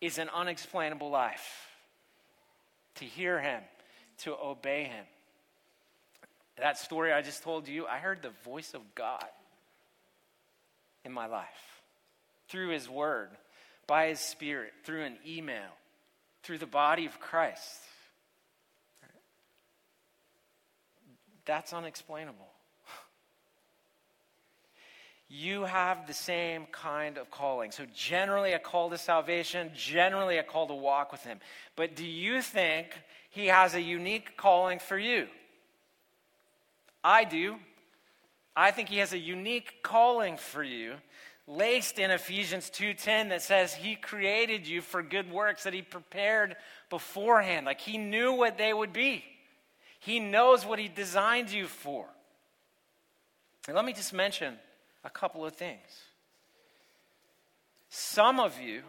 is 0.00 0.18
an 0.18 0.28
unexplainable 0.34 1.10
life. 1.10 1.68
To 2.96 3.04
hear 3.04 3.40
him, 3.40 3.62
to 4.18 4.34
obey 4.34 4.84
him. 4.84 5.04
That 6.58 6.76
story 6.76 7.12
I 7.12 7.22
just 7.22 7.42
told 7.42 7.66
you, 7.66 7.86
I 7.86 7.98
heard 7.98 8.20
the 8.20 8.32
voice 8.44 8.74
of 8.74 8.82
God 8.94 9.24
in 11.04 11.12
my 11.12 11.26
life 11.26 11.46
through 12.48 12.68
his 12.70 12.88
word 12.88 13.30
by 13.86 14.08
His 14.08 14.20
Spirit, 14.20 14.72
through 14.84 15.04
an 15.04 15.16
email, 15.26 15.70
through 16.42 16.58
the 16.58 16.66
body 16.66 17.06
of 17.06 17.20
Christ. 17.20 17.80
That's 21.44 21.72
unexplainable. 21.72 22.48
You 25.28 25.64
have 25.64 26.06
the 26.06 26.12
same 26.12 26.66
kind 26.72 27.16
of 27.16 27.30
calling. 27.30 27.70
So, 27.70 27.86
generally, 27.94 28.52
a 28.52 28.58
call 28.58 28.90
to 28.90 28.98
salvation, 28.98 29.70
generally, 29.74 30.36
a 30.36 30.42
call 30.42 30.66
to 30.66 30.74
walk 30.74 31.10
with 31.10 31.24
Him. 31.24 31.40
But 31.74 31.96
do 31.96 32.04
you 32.04 32.42
think 32.42 32.88
He 33.30 33.46
has 33.46 33.74
a 33.74 33.80
unique 33.80 34.36
calling 34.36 34.78
for 34.78 34.98
you? 34.98 35.28
I 37.02 37.24
do. 37.24 37.56
I 38.54 38.72
think 38.72 38.90
He 38.90 38.98
has 38.98 39.14
a 39.14 39.18
unique 39.18 39.82
calling 39.82 40.36
for 40.36 40.62
you 40.62 40.96
laced 41.46 41.98
in 41.98 42.10
Ephesians 42.10 42.70
2:10 42.70 43.30
that 43.30 43.42
says 43.42 43.74
he 43.74 43.96
created 43.96 44.66
you 44.66 44.80
for 44.80 45.02
good 45.02 45.30
works 45.30 45.64
that 45.64 45.72
he 45.72 45.82
prepared 45.82 46.56
beforehand 46.88 47.66
like 47.66 47.80
he 47.80 47.98
knew 47.98 48.32
what 48.32 48.58
they 48.58 48.72
would 48.72 48.92
be. 48.92 49.24
He 50.02 50.18
knows 50.18 50.66
what 50.66 50.80
he 50.80 50.88
designed 50.88 51.52
you 51.52 51.68
for. 51.68 52.04
And 53.68 53.76
let 53.76 53.84
me 53.84 53.92
just 53.92 54.12
mention 54.12 54.56
a 55.04 55.10
couple 55.10 55.46
of 55.46 55.54
things. 55.54 55.78
Some 57.88 58.40
of 58.40 58.58
you 58.60 58.82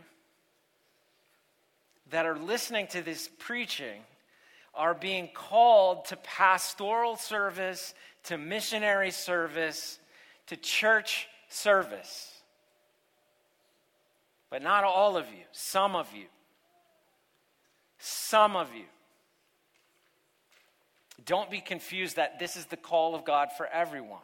that 2.10 2.26
are 2.26 2.36
listening 2.36 2.88
to 2.88 3.04
this 3.04 3.30
preaching 3.38 4.02
are 4.74 4.96
being 4.96 5.30
called 5.32 6.06
to 6.06 6.18
pastoral 6.18 7.16
service, 7.16 7.94
to 8.24 8.40
missionary 8.40 9.12
service, 9.12 10.00
to 10.48 10.58
church 10.58 11.28
service. 11.48 12.32
But 14.50 14.64
not 14.64 14.84
all 14.84 15.16
of 15.16 15.28
you, 15.28 15.44
some 15.52 15.96
of 15.96 16.12
you. 16.16 16.26
Some 18.00 18.56
of 18.56 18.74
you. 18.74 18.86
Don't 21.26 21.50
be 21.50 21.62
confused 21.62 22.16
that 22.16 22.40
this 22.40 22.56
is 22.56 22.66
the 22.66 22.78
call 22.78 23.16
of 23.16 23.26
God 23.26 23.50
for 23.56 23.68
everyone. 23.68 24.20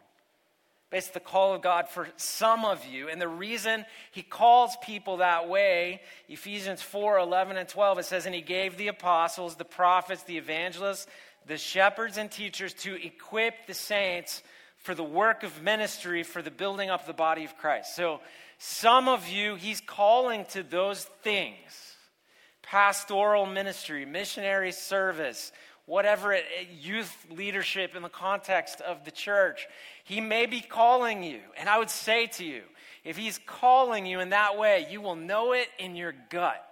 But 0.89 0.97
it's 0.97 1.09
the 1.09 1.19
call 1.19 1.53
of 1.53 1.61
God 1.61 1.87
for 1.87 2.07
some 2.17 2.65
of 2.65 2.83
you. 2.85 3.09
And 3.09 3.21
the 3.21 3.27
reason 3.27 3.85
he 4.11 4.23
calls 4.23 4.75
people 4.81 5.17
that 5.17 5.47
way, 5.47 6.01
Ephesians 6.27 6.81
4 6.81 7.19
11 7.19 7.57
and 7.57 7.69
12, 7.69 7.99
it 7.99 8.05
says, 8.05 8.25
And 8.25 8.33
he 8.33 8.41
gave 8.41 8.75
the 8.75 8.87
apostles, 8.87 9.55
the 9.55 9.65
prophets, 9.65 10.23
the 10.23 10.37
evangelists, 10.37 11.05
the 11.45 11.57
shepherds, 11.57 12.17
and 12.17 12.31
teachers 12.31 12.73
to 12.75 12.95
equip 13.05 13.67
the 13.67 13.75
saints 13.75 14.41
for 14.77 14.95
the 14.95 15.03
work 15.03 15.43
of 15.43 15.61
ministry, 15.61 16.23
for 16.23 16.41
the 16.41 16.51
building 16.51 16.89
up 16.89 17.05
the 17.05 17.13
body 17.13 17.43
of 17.43 17.55
Christ. 17.57 17.95
So 17.95 18.21
some 18.57 19.07
of 19.07 19.27
you, 19.27 19.55
he's 19.55 19.81
calling 19.81 20.45
to 20.51 20.63
those 20.63 21.03
things 21.21 21.95
pastoral 22.63 23.45
ministry, 23.45 24.05
missionary 24.05 24.71
service, 24.71 25.51
whatever 25.89 26.31
it, 26.31 26.45
youth 26.79 27.25
leadership 27.31 27.95
in 27.95 28.03
the 28.03 28.09
context 28.09 28.79
of 28.79 29.03
the 29.05 29.11
church. 29.11 29.67
He 30.03 30.21
may 30.21 30.45
be 30.45 30.61
calling 30.61 31.23
you. 31.23 31.39
And 31.57 31.67
I 31.67 31.79
would 31.79 31.89
say 31.89 32.27
to 32.27 32.45
you, 32.45 32.61
if 33.03 33.17
he's 33.17 33.39
calling 33.47 34.05
you 34.05 34.19
in 34.19 34.29
that 34.29 34.55
way, 34.55 34.85
you 34.91 35.01
will 35.01 35.15
know 35.15 35.53
it 35.53 35.67
in 35.79 35.95
your 35.95 36.13
gut. 36.29 36.63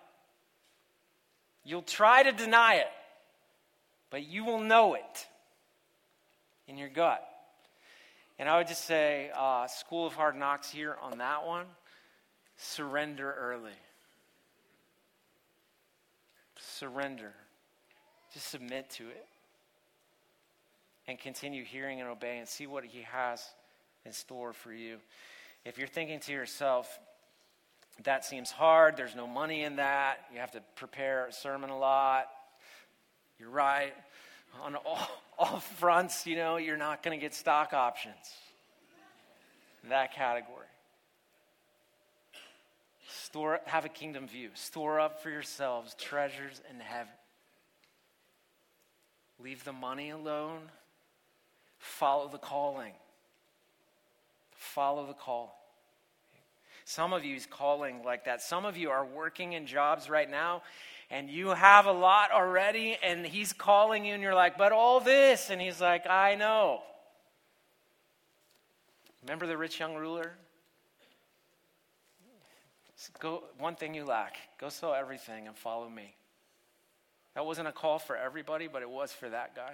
You'll 1.63 1.81
try 1.81 2.21
to 2.21 2.31
deny 2.31 2.75
it, 2.75 2.87
but 4.11 4.23
you 4.27 4.45
will 4.45 4.59
know 4.59 4.93
it 4.93 5.27
in 6.67 6.77
your 6.77 6.89
gut. 6.89 7.27
And 8.37 8.47
I 8.47 8.59
would 8.59 8.67
just 8.67 8.85
say, 8.85 9.31
uh, 9.35 9.65
School 9.65 10.05
of 10.05 10.13
Hard 10.13 10.35
Knocks 10.35 10.69
here 10.69 10.95
on 11.01 11.17
that 11.17 11.43
one 11.43 11.65
surrender 12.55 13.33
early. 13.39 13.71
Surrender. 16.59 17.33
Submit 18.39 18.89
to 18.91 19.07
it. 19.09 19.25
and 21.07 21.17
continue 21.17 21.63
hearing 21.63 22.01
and 22.01 22.09
obeying 22.09 22.39
and 22.39 22.47
see 22.47 22.67
what 22.67 22.83
He 22.83 23.01
has 23.03 23.43
in 24.05 24.11
store 24.11 24.53
for 24.53 24.73
you. 24.73 24.97
If 25.63 25.77
you're 25.77 25.87
thinking 25.87 26.19
to 26.21 26.31
yourself, 26.31 26.99
that 28.03 28.25
seems 28.25 28.51
hard, 28.51 28.97
there's 28.97 29.15
no 29.15 29.25
money 29.25 29.63
in 29.63 29.77
that, 29.77 30.17
you 30.33 30.39
have 30.39 30.51
to 30.51 30.61
prepare 30.75 31.27
a 31.27 31.33
sermon 31.33 31.69
a 31.69 31.77
lot, 31.77 32.27
you're 33.39 33.49
right. 33.49 33.93
On 34.61 34.75
all, 34.75 35.09
all 35.39 35.59
fronts, 35.59 36.25
you 36.25 36.35
know, 36.35 36.57
you're 36.57 36.77
not 36.77 37.03
going 37.03 37.17
to 37.17 37.21
get 37.21 37.33
stock 37.33 37.73
options. 37.73 38.15
in 39.83 39.89
That 39.89 40.13
category. 40.13 40.65
Store, 43.09 43.59
have 43.65 43.85
a 43.85 43.89
kingdom 43.89 44.27
view. 44.27 44.49
Store 44.53 44.99
up 44.99 45.21
for 45.21 45.29
yourselves 45.29 45.95
treasures 45.95 46.61
in 46.69 46.79
heaven. 46.79 47.13
Leave 49.43 49.63
the 49.63 49.73
money 49.73 50.09
alone. 50.09 50.61
Follow 51.77 52.27
the 52.27 52.37
calling. 52.37 52.93
Follow 54.51 55.05
the 55.05 55.13
call. 55.13 55.53
Some 56.85 57.13
of 57.13 57.25
you 57.25 57.35
is 57.35 57.45
calling 57.45 58.03
like 58.03 58.25
that. 58.25 58.41
Some 58.41 58.65
of 58.65 58.77
you 58.77 58.89
are 58.89 59.05
working 59.05 59.53
in 59.53 59.67
jobs 59.67 60.09
right 60.09 60.29
now 60.29 60.63
and 61.09 61.29
you 61.29 61.49
have 61.49 61.85
a 61.85 61.91
lot 61.91 62.31
already, 62.31 62.97
and 63.01 63.25
he's 63.25 63.53
calling 63.53 64.05
you, 64.05 64.13
and 64.13 64.21
you're 64.21 64.35
like, 64.35 64.57
but 64.57 64.71
all 64.71 64.99
this. 64.99 65.49
And 65.49 65.61
he's 65.61 65.79
like, 65.79 66.05
I 66.05 66.35
know. 66.35 66.81
Remember 69.23 69.47
the 69.47 69.57
rich 69.57 69.79
young 69.79 69.95
ruler? 69.95 70.33
Go, 73.19 73.43
one 73.59 73.75
thing 73.75 73.93
you 73.93 74.05
lack 74.05 74.37
go 74.59 74.69
sell 74.69 74.93
everything 74.93 75.47
and 75.47 75.55
follow 75.55 75.87
me. 75.87 76.15
That 77.37 77.45
wasn't 77.45 77.67
a 77.67 77.71
call 77.71 77.99
for 77.99 78.17
everybody, 78.17 78.67
but 78.67 78.81
it 78.81 78.89
was 78.89 79.11
for 79.11 79.29
that 79.29 79.55
guy. 79.55 79.73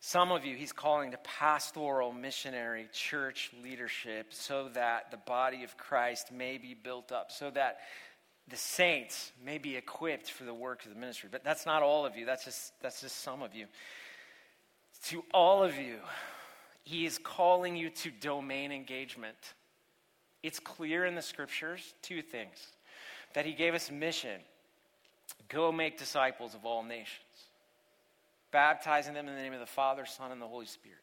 Some 0.00 0.30
of 0.30 0.44
you, 0.44 0.54
he's 0.54 0.70
calling 0.70 1.12
to 1.12 1.16
pastoral, 1.16 2.12
missionary, 2.12 2.86
church 2.92 3.52
leadership 3.64 4.34
so 4.34 4.68
that 4.74 5.12
the 5.12 5.16
body 5.16 5.64
of 5.64 5.78
Christ 5.78 6.30
may 6.30 6.58
be 6.58 6.74
built 6.74 7.10
up, 7.10 7.32
so 7.32 7.50
that 7.52 7.78
the 8.48 8.56
saints 8.56 9.32
may 9.42 9.56
be 9.56 9.76
equipped 9.76 10.30
for 10.30 10.44
the 10.44 10.52
work 10.52 10.84
of 10.84 10.92
the 10.92 11.00
ministry. 11.00 11.30
But 11.32 11.42
that's 11.42 11.64
not 11.64 11.82
all 11.82 12.04
of 12.04 12.18
you, 12.18 12.26
that's 12.26 12.44
just, 12.44 12.74
that's 12.82 13.00
just 13.00 13.16
some 13.22 13.40
of 13.40 13.54
you. 13.54 13.64
To 15.06 15.24
all 15.32 15.64
of 15.64 15.78
you, 15.78 15.96
he 16.82 17.06
is 17.06 17.16
calling 17.16 17.76
you 17.76 17.88
to 17.88 18.10
domain 18.10 18.72
engagement. 18.72 19.38
It's 20.42 20.60
clear 20.60 21.06
in 21.06 21.14
the 21.14 21.22
scriptures 21.22 21.94
two 22.02 22.20
things 22.20 22.58
that 23.34 23.46
he 23.46 23.52
gave 23.52 23.74
us 23.74 23.90
mission 23.90 24.40
go 25.48 25.72
make 25.72 25.98
disciples 25.98 26.54
of 26.54 26.64
all 26.64 26.82
nations, 26.82 27.24
baptizing 28.50 29.14
them 29.14 29.28
in 29.28 29.34
the 29.34 29.40
name 29.40 29.52
of 29.52 29.60
the 29.60 29.66
Father, 29.66 30.06
Son, 30.06 30.32
and 30.32 30.40
the 30.40 30.46
Holy 30.46 30.66
Spirit. 30.66 30.98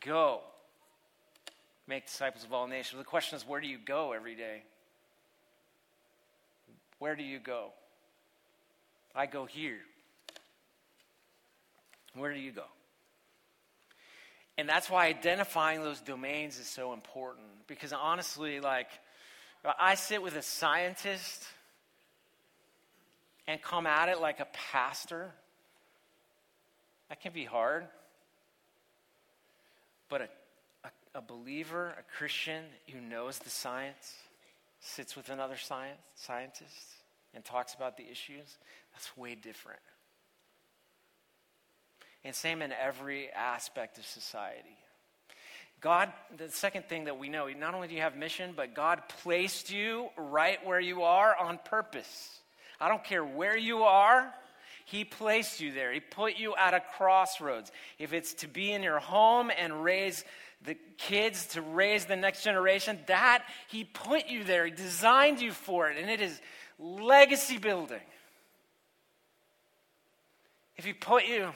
Go 0.00 0.40
make 1.86 2.06
disciples 2.06 2.44
of 2.44 2.52
all 2.52 2.66
nations. 2.66 2.98
The 2.98 3.04
question 3.04 3.36
is, 3.36 3.46
where 3.46 3.60
do 3.60 3.66
you 3.66 3.78
go 3.78 4.12
every 4.12 4.34
day? 4.34 4.62
Where 6.98 7.16
do 7.16 7.22
you 7.22 7.38
go? 7.38 7.70
I 9.14 9.26
go 9.26 9.44
here. 9.44 9.80
Where 12.14 12.32
do 12.32 12.38
you 12.38 12.52
go? 12.52 12.64
And 14.56 14.68
that's 14.68 14.88
why 14.88 15.06
identifying 15.06 15.82
those 15.82 16.00
domains 16.00 16.58
is 16.58 16.68
so 16.68 16.92
important. 16.92 17.46
Because 17.66 17.92
honestly, 17.92 18.60
like, 18.60 18.88
I 19.64 19.94
sit 19.94 20.22
with 20.22 20.36
a 20.36 20.42
scientist 20.42 21.44
and 23.46 23.60
come 23.62 23.86
at 23.86 24.08
it 24.08 24.20
like 24.20 24.40
a 24.40 24.46
pastor. 24.52 25.30
That 27.08 27.20
can 27.20 27.32
be 27.32 27.44
hard. 27.44 27.86
But 30.08 30.22
a, 30.22 30.28
a, 30.84 31.18
a 31.18 31.22
believer, 31.22 31.94
a 31.98 32.16
Christian 32.16 32.64
who 32.92 33.00
knows 33.00 33.38
the 33.38 33.50
science, 33.50 34.14
sits 34.80 35.14
with 35.14 35.28
another 35.28 35.56
science, 35.56 36.00
scientist 36.16 36.96
and 37.34 37.44
talks 37.44 37.74
about 37.74 37.96
the 37.96 38.04
issues, 38.10 38.58
that's 38.92 39.16
way 39.16 39.34
different. 39.34 39.80
And 42.24 42.34
same 42.34 42.62
in 42.62 42.72
every 42.72 43.30
aspect 43.30 43.98
of 43.98 44.04
society. 44.04 44.76
God, 45.82 46.12
the 46.36 46.48
second 46.48 46.84
thing 46.88 47.04
that 47.04 47.18
we 47.18 47.28
know, 47.28 47.48
not 47.48 47.74
only 47.74 47.88
do 47.88 47.94
you 47.94 48.02
have 48.02 48.16
mission, 48.16 48.52
but 48.56 48.72
God 48.72 49.02
placed 49.22 49.72
you 49.72 50.10
right 50.16 50.64
where 50.64 50.78
you 50.78 51.02
are 51.02 51.36
on 51.36 51.58
purpose. 51.64 52.38
I 52.80 52.88
don't 52.88 53.02
care 53.02 53.24
where 53.24 53.56
you 53.56 53.82
are, 53.82 54.32
He 54.84 55.04
placed 55.04 55.60
you 55.60 55.72
there. 55.72 55.92
He 55.92 55.98
put 55.98 56.38
you 56.38 56.54
at 56.54 56.72
a 56.72 56.80
crossroads. 56.96 57.72
If 57.98 58.12
it's 58.12 58.32
to 58.34 58.48
be 58.48 58.72
in 58.72 58.84
your 58.84 59.00
home 59.00 59.50
and 59.56 59.82
raise 59.82 60.24
the 60.64 60.76
kids 60.98 61.46
to 61.46 61.62
raise 61.62 62.04
the 62.04 62.14
next 62.14 62.44
generation, 62.44 63.00
that 63.06 63.44
He 63.66 63.82
put 63.82 64.28
you 64.28 64.44
there. 64.44 64.64
He 64.64 64.70
designed 64.70 65.40
you 65.40 65.50
for 65.50 65.90
it. 65.90 65.98
And 65.98 66.08
it 66.08 66.20
is 66.20 66.40
legacy 66.78 67.58
building. 67.58 68.00
If 70.76 70.84
He 70.84 70.92
put 70.92 71.26
you 71.26 71.50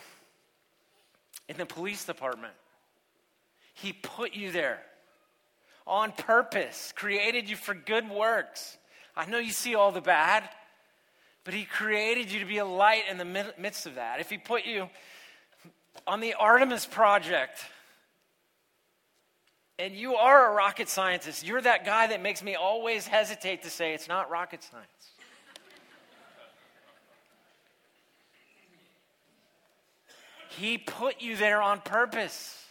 in 1.48 1.56
the 1.56 1.66
police 1.66 2.04
department, 2.04 2.54
He 3.76 3.92
put 3.92 4.34
you 4.34 4.50
there 4.50 4.80
on 5.86 6.10
purpose, 6.12 6.92
created 6.96 7.48
you 7.48 7.56
for 7.56 7.74
good 7.74 8.08
works. 8.08 8.78
I 9.14 9.26
know 9.26 9.38
you 9.38 9.52
see 9.52 9.74
all 9.74 9.92
the 9.92 10.00
bad, 10.00 10.48
but 11.44 11.52
He 11.52 11.64
created 11.64 12.32
you 12.32 12.40
to 12.40 12.46
be 12.46 12.56
a 12.56 12.64
light 12.64 13.02
in 13.10 13.18
the 13.18 13.52
midst 13.58 13.84
of 13.84 13.96
that. 13.96 14.18
If 14.18 14.30
He 14.30 14.38
put 14.38 14.64
you 14.64 14.88
on 16.06 16.20
the 16.20 16.32
Artemis 16.34 16.86
Project, 16.86 17.60
and 19.78 19.94
you 19.94 20.14
are 20.14 20.50
a 20.50 20.54
rocket 20.54 20.88
scientist. 20.88 21.46
You're 21.46 21.60
that 21.60 21.84
guy 21.84 22.06
that 22.06 22.22
makes 22.22 22.42
me 22.42 22.54
always 22.54 23.06
hesitate 23.06 23.62
to 23.64 23.70
say 23.70 23.92
it's 23.92 24.08
not 24.08 24.30
rocket 24.30 24.62
science. 24.62 24.86
he 30.48 30.78
put 30.78 31.20
you 31.20 31.36
there 31.36 31.60
on 31.60 31.78
purpose 31.82 32.65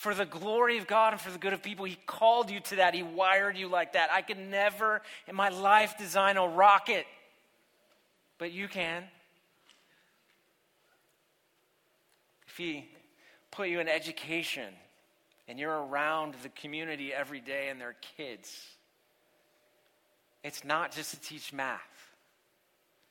for 0.00 0.14
the 0.14 0.24
glory 0.24 0.78
of 0.78 0.86
God 0.86 1.12
and 1.12 1.20
for 1.20 1.30
the 1.30 1.36
good 1.36 1.52
of 1.52 1.62
people. 1.62 1.84
He 1.84 1.98
called 2.06 2.50
you 2.50 2.60
to 2.60 2.76
that. 2.76 2.94
He 2.94 3.02
wired 3.02 3.58
you 3.58 3.68
like 3.68 3.92
that. 3.92 4.08
I 4.10 4.22
could 4.22 4.38
never 4.38 5.02
in 5.28 5.36
my 5.36 5.50
life 5.50 5.98
design 5.98 6.38
a 6.38 6.48
rocket, 6.48 7.04
but 8.38 8.50
you 8.50 8.66
can. 8.66 9.04
If 12.48 12.56
He 12.56 12.88
put 13.50 13.68
you 13.68 13.78
in 13.78 13.88
education, 13.88 14.72
and 15.46 15.58
you're 15.58 15.84
around 15.84 16.34
the 16.42 16.48
community 16.48 17.12
every 17.12 17.40
day 17.40 17.68
and 17.68 17.78
their 17.78 17.96
kids, 18.16 18.68
it's 20.42 20.64
not 20.64 20.92
just 20.92 21.10
to 21.10 21.20
teach 21.20 21.52
math. 21.52 21.78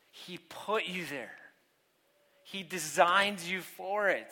He 0.10 0.40
put 0.40 0.88
you 0.88 1.06
there, 1.06 1.38
He 2.46 2.64
designed 2.64 3.42
you 3.42 3.62
for 3.62 4.10
it. 4.10 4.32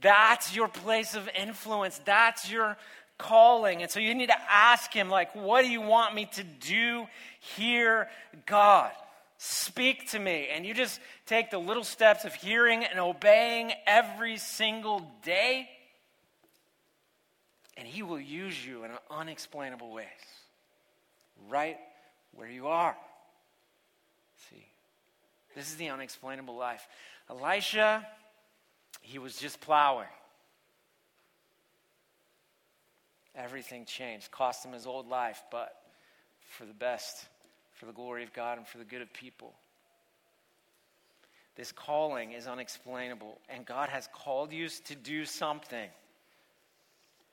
That's 0.00 0.54
your 0.54 0.68
place 0.68 1.14
of 1.14 1.28
influence. 1.38 2.00
That's 2.04 2.50
your 2.50 2.76
calling. 3.18 3.82
And 3.82 3.90
so 3.90 4.00
you 4.00 4.14
need 4.14 4.28
to 4.28 4.50
ask 4.50 4.92
him, 4.92 5.10
like, 5.10 5.34
what 5.34 5.62
do 5.62 5.70
you 5.70 5.80
want 5.80 6.14
me 6.14 6.26
to 6.34 6.44
do 6.44 7.06
here, 7.56 8.08
God? 8.46 8.92
Speak 9.38 10.10
to 10.10 10.18
me. 10.18 10.48
And 10.52 10.64
you 10.64 10.74
just 10.74 11.00
take 11.26 11.50
the 11.50 11.58
little 11.58 11.84
steps 11.84 12.24
of 12.24 12.34
hearing 12.34 12.84
and 12.84 12.98
obeying 12.98 13.72
every 13.86 14.36
single 14.36 15.10
day 15.24 15.68
and 17.78 17.86
He 17.86 18.02
will 18.02 18.20
use 18.20 18.66
you 18.66 18.84
in 18.84 18.90
unexplainable 19.10 19.90
ways, 19.90 20.06
right 21.48 21.78
where 22.34 22.48
you 22.48 22.66
are. 22.66 22.96
See, 24.50 24.66
this 25.54 25.70
is 25.70 25.76
the 25.76 25.88
unexplainable 25.88 26.56
life. 26.56 26.86
Elisha, 27.30 28.04
he 29.00 29.18
was 29.18 29.36
just 29.36 29.60
plowing. 29.60 30.06
Everything 33.34 33.84
changed. 33.84 34.30
Cost 34.30 34.64
him 34.64 34.72
his 34.72 34.86
old 34.86 35.08
life, 35.08 35.42
but 35.50 35.74
for 36.48 36.64
the 36.64 36.74
best, 36.74 37.24
for 37.74 37.86
the 37.86 37.92
glory 37.92 38.24
of 38.24 38.32
God 38.32 38.58
and 38.58 38.66
for 38.66 38.78
the 38.78 38.84
good 38.84 39.02
of 39.02 39.12
people. 39.12 39.54
This 41.54 41.72
calling 41.72 42.32
is 42.32 42.46
unexplainable, 42.46 43.38
and 43.48 43.66
God 43.66 43.88
has 43.88 44.08
called 44.12 44.52
you 44.52 44.68
to 44.68 44.94
do 44.94 45.24
something. 45.24 45.88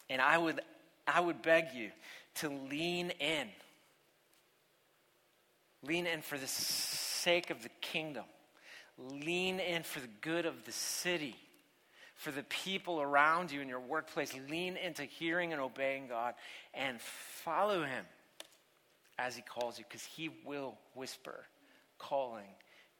And 0.10 0.22
I 0.22 0.38
would, 0.38 0.62
I 1.08 1.20
would 1.20 1.42
beg 1.42 1.66
you 1.76 1.92
to 2.36 2.50
lean 2.50 3.12
in. 3.20 3.48
Lean 5.84 6.08
in 6.08 6.22
for 6.22 6.38
the 6.38 6.48
sake 6.48 7.50
of 7.50 7.62
the 7.62 7.70
kingdom. 7.82 8.26
Lean 8.98 9.60
in 9.60 9.84
for 9.84 10.00
the 10.00 10.10
good 10.22 10.46
of 10.46 10.66
the 10.66 10.72
city, 10.72 11.36
for 12.16 12.32
the 12.32 12.44
people 12.44 13.02
around 13.02 13.52
you 13.52 13.62
in 13.62 13.68
your 13.68 13.80
workplace. 13.80 14.34
Lean 14.50 14.78
into 14.78 15.04
hearing 15.04 15.54
and 15.54 15.62
obeying 15.62 16.08
God 16.08 16.34
and 16.74 17.00
follow 17.00 17.84
Him 17.84 18.06
as 19.20 19.36
He 19.36 19.42
calls 19.42 19.78
you, 19.78 19.86
because 19.88 20.04
He 20.04 20.30
will 20.46 20.78
whisper 20.94 21.46
calling 21.98 22.48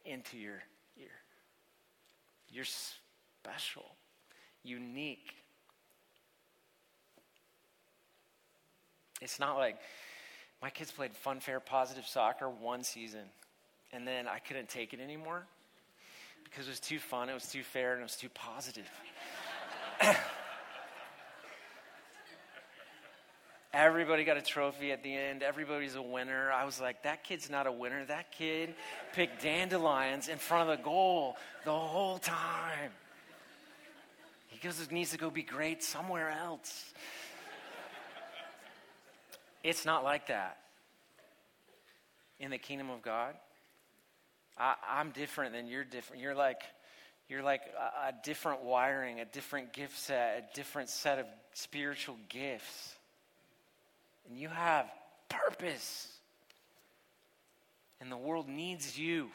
into 0.06 0.38
your 0.38 0.62
You're, 0.96 1.08
you're 2.50 2.66
special, 2.66 3.86
unique. 4.64 5.34
It's 9.22 9.40
not 9.40 9.58
like 9.58 9.78
my 10.62 10.70
kids 10.70 10.92
played 10.92 11.12
funfair 11.26 11.64
positive 11.64 12.06
soccer 12.06 12.50
one 12.50 12.84
season, 12.84 13.24
and 13.92 14.08
then 14.08 14.28
I 14.28 14.40
couldn't 14.40 14.70
take 14.70 14.94
it 14.94 15.00
anymore 15.00 15.46
because 16.46 16.68
it 16.68 16.70
was 16.70 16.80
too 16.80 17.00
fun, 17.00 17.28
it 17.28 17.34
was 17.34 17.48
too 17.48 17.64
fair, 17.64 17.92
and 17.92 18.00
it 18.00 18.04
was 18.04 18.16
too 18.16 18.30
positive. 18.30 18.90
Everybody 23.74 24.24
got 24.24 24.38
a 24.38 24.42
trophy 24.42 24.94
at 24.94 25.04
the 25.04 25.14
end. 25.14 25.44
Everybody's 25.44 25.96
a 25.96 26.02
winner. 26.02 26.50
I 26.50 26.64
was 26.64 26.80
like, 26.80 27.04
that 27.04 27.26
kid's 27.26 27.50
not 27.50 27.68
a 27.68 27.72
winner. 27.74 28.06
That 28.06 28.32
kid 28.32 28.74
picked 29.12 29.42
dandelions 29.44 30.30
in 30.30 30.38
front 30.38 30.70
of 30.70 30.78
the 30.78 30.84
goal 30.84 31.36
the 31.66 31.72
whole 31.72 32.18
time. 32.18 32.92
He 34.48 34.60
goes, 34.66 34.90
needs 34.90 35.12
to 35.12 35.18
go 35.18 35.30
be 35.30 35.44
great 35.44 35.84
somewhere 35.84 36.30
else. 36.30 36.94
It's 39.62 39.84
not 39.84 40.06
like 40.06 40.28
that 40.28 40.58
in 42.40 42.52
the 42.52 42.58
kingdom 42.58 42.90
of 42.90 43.02
God. 43.02 43.36
I, 44.58 44.76
am 45.00 45.12
different 45.12 45.54
than 45.54 45.68
you're 45.68 45.84
different. 45.84 46.22
You're 46.22 46.36
like, 46.36 46.62
you're 47.28 47.44
like 47.44 47.62
a, 47.78 48.10
a 48.10 48.14
different 48.24 48.64
wiring, 48.64 49.20
a 49.20 49.26
different 49.26 49.74
gift 49.74 49.98
set, 49.98 50.50
a 50.52 50.56
different 50.56 50.90
set 50.90 51.20
of 51.20 51.26
spiritual 51.54 52.18
gifts. 52.30 52.96
And 54.28 54.38
you 54.38 54.50
have 54.50 54.88
purpose. 55.30 56.08
And 58.00 58.12
the 58.12 58.18
world 58.18 58.48
needs 58.48 58.98
you 58.98 59.30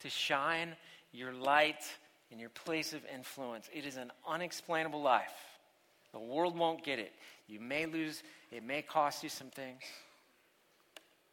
to 0.00 0.10
shine 0.10 0.76
your 1.12 1.32
light 1.32 1.84
in 2.30 2.38
your 2.38 2.50
place 2.50 2.92
of 2.92 3.00
influence. 3.12 3.68
It 3.72 3.86
is 3.86 3.96
an 3.96 4.12
unexplainable 4.28 5.02
life. 5.02 5.32
The 6.12 6.18
world 6.18 6.56
won't 6.56 6.84
get 6.84 6.98
it. 6.98 7.12
You 7.46 7.60
may 7.60 7.86
lose, 7.86 8.22
it 8.50 8.64
may 8.64 8.82
cost 8.82 9.22
you 9.22 9.28
some 9.28 9.50
things, 9.50 9.82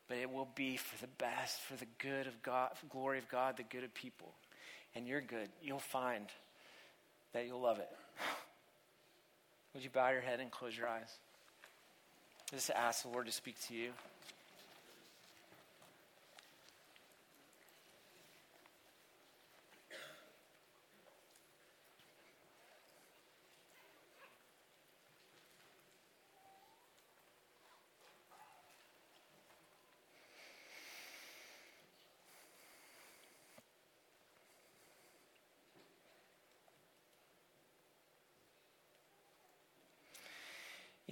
but 0.08 0.18
it 0.18 0.32
will 0.32 0.48
be 0.56 0.78
for 0.78 1.00
the 1.02 1.12
best, 1.18 1.62
for 1.62 1.76
the 1.76 1.88
good 2.00 2.28
of 2.28 2.42
God, 2.42 2.72
glory 2.90 3.20
of 3.20 3.28
God, 3.30 3.58
the 3.58 3.64
good 3.64 3.84
of 3.84 3.94
people. 3.94 4.34
And 4.96 5.08
you're 5.08 5.22
good. 5.22 5.50
You'll 5.62 5.80
find 5.80 6.26
that 7.34 7.46
you'll 7.46 7.62
love 7.62 7.80
it. 7.80 7.90
Would 9.74 9.84
you 9.84 9.90
bow 9.90 10.10
your 10.10 10.22
head 10.22 10.40
and 10.40 10.50
close 10.50 10.78
your 10.78 10.88
eyes? 10.88 11.20
Just 12.52 12.70
ask 12.72 13.04
the 13.04 13.10
Lord 13.10 13.26
to 13.26 13.32
speak 13.32 13.56
to 13.68 13.76
you. 13.76 13.92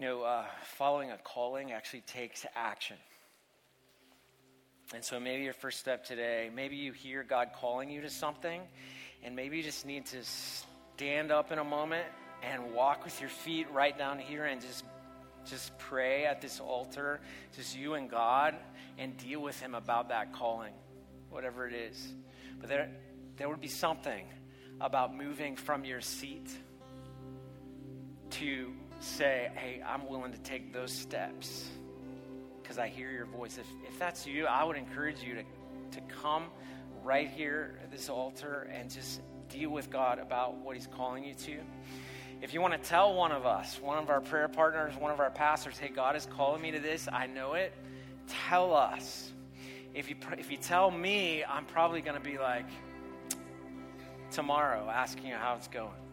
Know, 0.05 0.21
uh, 0.21 0.45
following 0.77 1.09
a 1.09 1.17
calling 1.17 1.71
actually 1.71 2.01
takes 2.01 2.45
action. 2.55 2.97
And 4.93 5.03
so 5.03 5.19
maybe 5.19 5.41
your 5.41 5.53
first 5.53 5.79
step 5.79 6.05
today, 6.05 6.51
maybe 6.53 6.75
you 6.75 6.91
hear 6.91 7.23
God 7.23 7.49
calling 7.55 7.89
you 7.89 8.01
to 8.01 8.09
something, 8.11 8.61
and 9.23 9.35
maybe 9.35 9.57
you 9.57 9.63
just 9.63 9.83
need 9.83 10.05
to 10.05 10.17
stand 10.23 11.31
up 11.31 11.51
in 11.51 11.57
a 11.57 11.63
moment 11.63 12.05
and 12.43 12.75
walk 12.75 13.03
with 13.03 13.19
your 13.19 13.31
feet 13.31 13.65
right 13.71 13.97
down 13.97 14.19
here 14.19 14.45
and 14.45 14.61
just 14.61 14.85
just 15.43 15.75
pray 15.79 16.25
at 16.25 16.39
this 16.39 16.59
altar, 16.59 17.19
just 17.55 17.75
you 17.75 17.95
and 17.95 18.07
God, 18.07 18.53
and 18.99 19.17
deal 19.17 19.41
with 19.41 19.59
Him 19.59 19.73
about 19.73 20.09
that 20.09 20.33
calling, 20.33 20.73
whatever 21.31 21.67
it 21.67 21.73
is. 21.73 22.13
But 22.59 22.69
there, 22.69 22.91
there 23.37 23.49
would 23.49 23.59
be 23.59 23.69
something 23.69 24.27
about 24.79 25.15
moving 25.15 25.55
from 25.55 25.83
your 25.83 26.01
seat 26.01 26.47
to 28.29 28.71
say, 28.99 29.49
hey, 29.55 29.81
I'm 29.85 30.07
willing 30.07 30.31
to 30.31 30.37
take 30.39 30.73
those 30.73 30.91
steps 30.91 31.69
because 32.61 32.77
I 32.77 32.87
hear 32.87 33.11
your 33.11 33.25
voice. 33.25 33.57
If, 33.57 33.67
if 33.87 33.99
that's 33.99 34.25
you, 34.25 34.45
I 34.45 34.63
would 34.63 34.77
encourage 34.77 35.21
you 35.21 35.35
to, 35.35 35.43
to 35.91 36.01
come 36.21 36.45
right 37.03 37.29
here 37.29 37.79
at 37.83 37.91
this 37.91 38.09
altar 38.09 38.69
and 38.73 38.89
just 38.89 39.21
deal 39.49 39.69
with 39.69 39.89
God 39.91 40.19
about 40.19 40.55
what 40.57 40.75
He's 40.75 40.87
calling 40.87 41.23
you 41.23 41.33
to. 41.35 41.57
If 42.41 42.53
you 42.53 42.61
want 42.61 42.73
to 42.73 42.89
tell 42.89 43.13
one 43.13 43.31
of 43.31 43.45
us, 43.45 43.79
one 43.81 43.97
of 43.97 44.09
our 44.09 44.21
prayer 44.21 44.47
partners, 44.47 44.93
one 44.99 45.11
of 45.11 45.19
our 45.19 45.29
pastors, 45.29 45.77
hey, 45.77 45.89
God 45.89 46.15
is 46.15 46.25
calling 46.25 46.61
me 46.61 46.71
to 46.71 46.79
this, 46.79 47.07
I 47.11 47.27
know 47.27 47.53
it, 47.53 47.73
tell 48.27 48.73
us. 48.75 49.31
If 49.93 50.09
you, 50.09 50.17
if 50.37 50.51
you 50.51 50.57
tell 50.57 50.91
me, 50.91 51.43
I'm 51.45 51.65
probably 51.65 52.01
going 52.01 52.21
to 52.21 52.29
be 52.29 52.37
like, 52.37 52.65
tomorrow, 54.31 54.89
asking 54.89 55.27
you 55.27 55.35
how 55.35 55.55
it's 55.55 55.69
going. 55.69 56.04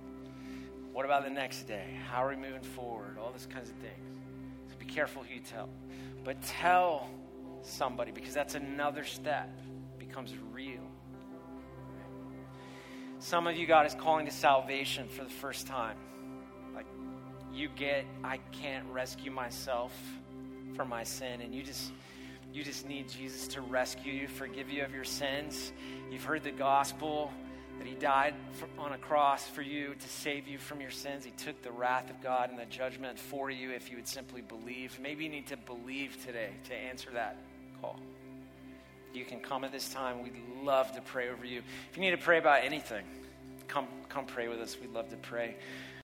What 0.93 1.07
about 1.07 1.24
the 1.24 1.30
next 1.30 1.62
day? 1.62 1.99
How 2.11 2.24
are 2.24 2.28
we 2.28 2.36
moving 2.36 2.62
forward? 2.62 3.16
All 3.18 3.30
those 3.32 3.47
kinds 3.47 3.70
of 3.70 3.76
things. 3.76 4.18
So 4.70 4.76
be 4.78 4.84
careful 4.84 5.22
who 5.22 5.34
you 5.34 5.40
tell. 5.40 5.68
But 6.22 6.43
tell 6.43 7.09
somebody 7.62 8.12
because 8.12 8.34
that's 8.34 8.55
another 8.55 9.05
step. 9.05 9.49
It 9.95 10.07
becomes 10.07 10.34
real. 10.53 10.82
Some 13.18 13.47
of 13.47 13.57
you, 13.57 13.66
God 13.66 13.86
is 13.86 13.95
calling 13.95 14.26
to 14.26 14.32
salvation 14.32 15.09
for 15.09 15.24
the 15.24 15.30
first 15.30 15.66
time. 15.66 15.97
Like 16.74 16.86
you 17.53 17.68
get, 17.68 18.05
I 18.22 18.38
can't 18.51 18.84
rescue 18.86 19.30
myself 19.30 19.93
from 20.74 20.88
my 20.88 21.05
sin, 21.05 21.40
and 21.40 21.55
you 21.55 21.62
just 21.62 21.93
you 22.53 22.62
just 22.62 22.86
need 22.86 23.09
Jesus 23.09 23.49
to 23.49 23.62
rescue 23.62 24.12
you, 24.12 24.28
forgive 24.28 24.68
you 24.68 24.84
of 24.84 24.93
your 24.93 25.05
sins. 25.05 25.72
You've 26.11 26.24
heard 26.24 26.43
the 26.43 26.51
gospel 26.51 27.32
that 27.82 27.88
He 27.88 27.96
died 27.96 28.34
for, 28.52 28.68
on 28.78 28.92
a 28.92 28.98
cross 28.98 29.48
for 29.48 29.60
you 29.60 29.94
to 29.94 30.08
save 30.08 30.46
you 30.46 30.56
from 30.56 30.80
your 30.80 30.92
sins. 30.92 31.24
He 31.24 31.32
took 31.32 31.60
the 31.62 31.72
wrath 31.72 32.10
of 32.10 32.22
God 32.22 32.50
and 32.50 32.56
the 32.56 32.64
judgment 32.66 33.18
for 33.18 33.50
you 33.50 33.72
if 33.72 33.90
you 33.90 33.96
would 33.96 34.06
simply 34.06 34.40
believe. 34.40 34.96
Maybe 35.02 35.24
you 35.24 35.30
need 35.30 35.48
to 35.48 35.56
believe 35.56 36.16
today 36.24 36.50
to 36.68 36.74
answer 36.74 37.10
that 37.14 37.36
call. 37.80 37.98
You 39.12 39.24
can 39.24 39.40
come 39.40 39.64
at 39.64 39.72
this 39.72 39.92
time. 39.92 40.22
We'd 40.22 40.32
love 40.62 40.92
to 40.92 41.00
pray 41.00 41.28
over 41.30 41.44
you. 41.44 41.62
If 41.90 41.96
you 41.96 42.02
need 42.02 42.12
to 42.12 42.22
pray 42.22 42.38
about 42.38 42.62
anything, 42.62 43.04
come, 43.66 43.88
come 44.08 44.26
pray 44.26 44.46
with 44.46 44.60
us. 44.60 44.76
We'd 44.80 44.92
love 44.92 45.10
to 45.10 45.16
pray. 45.16 45.56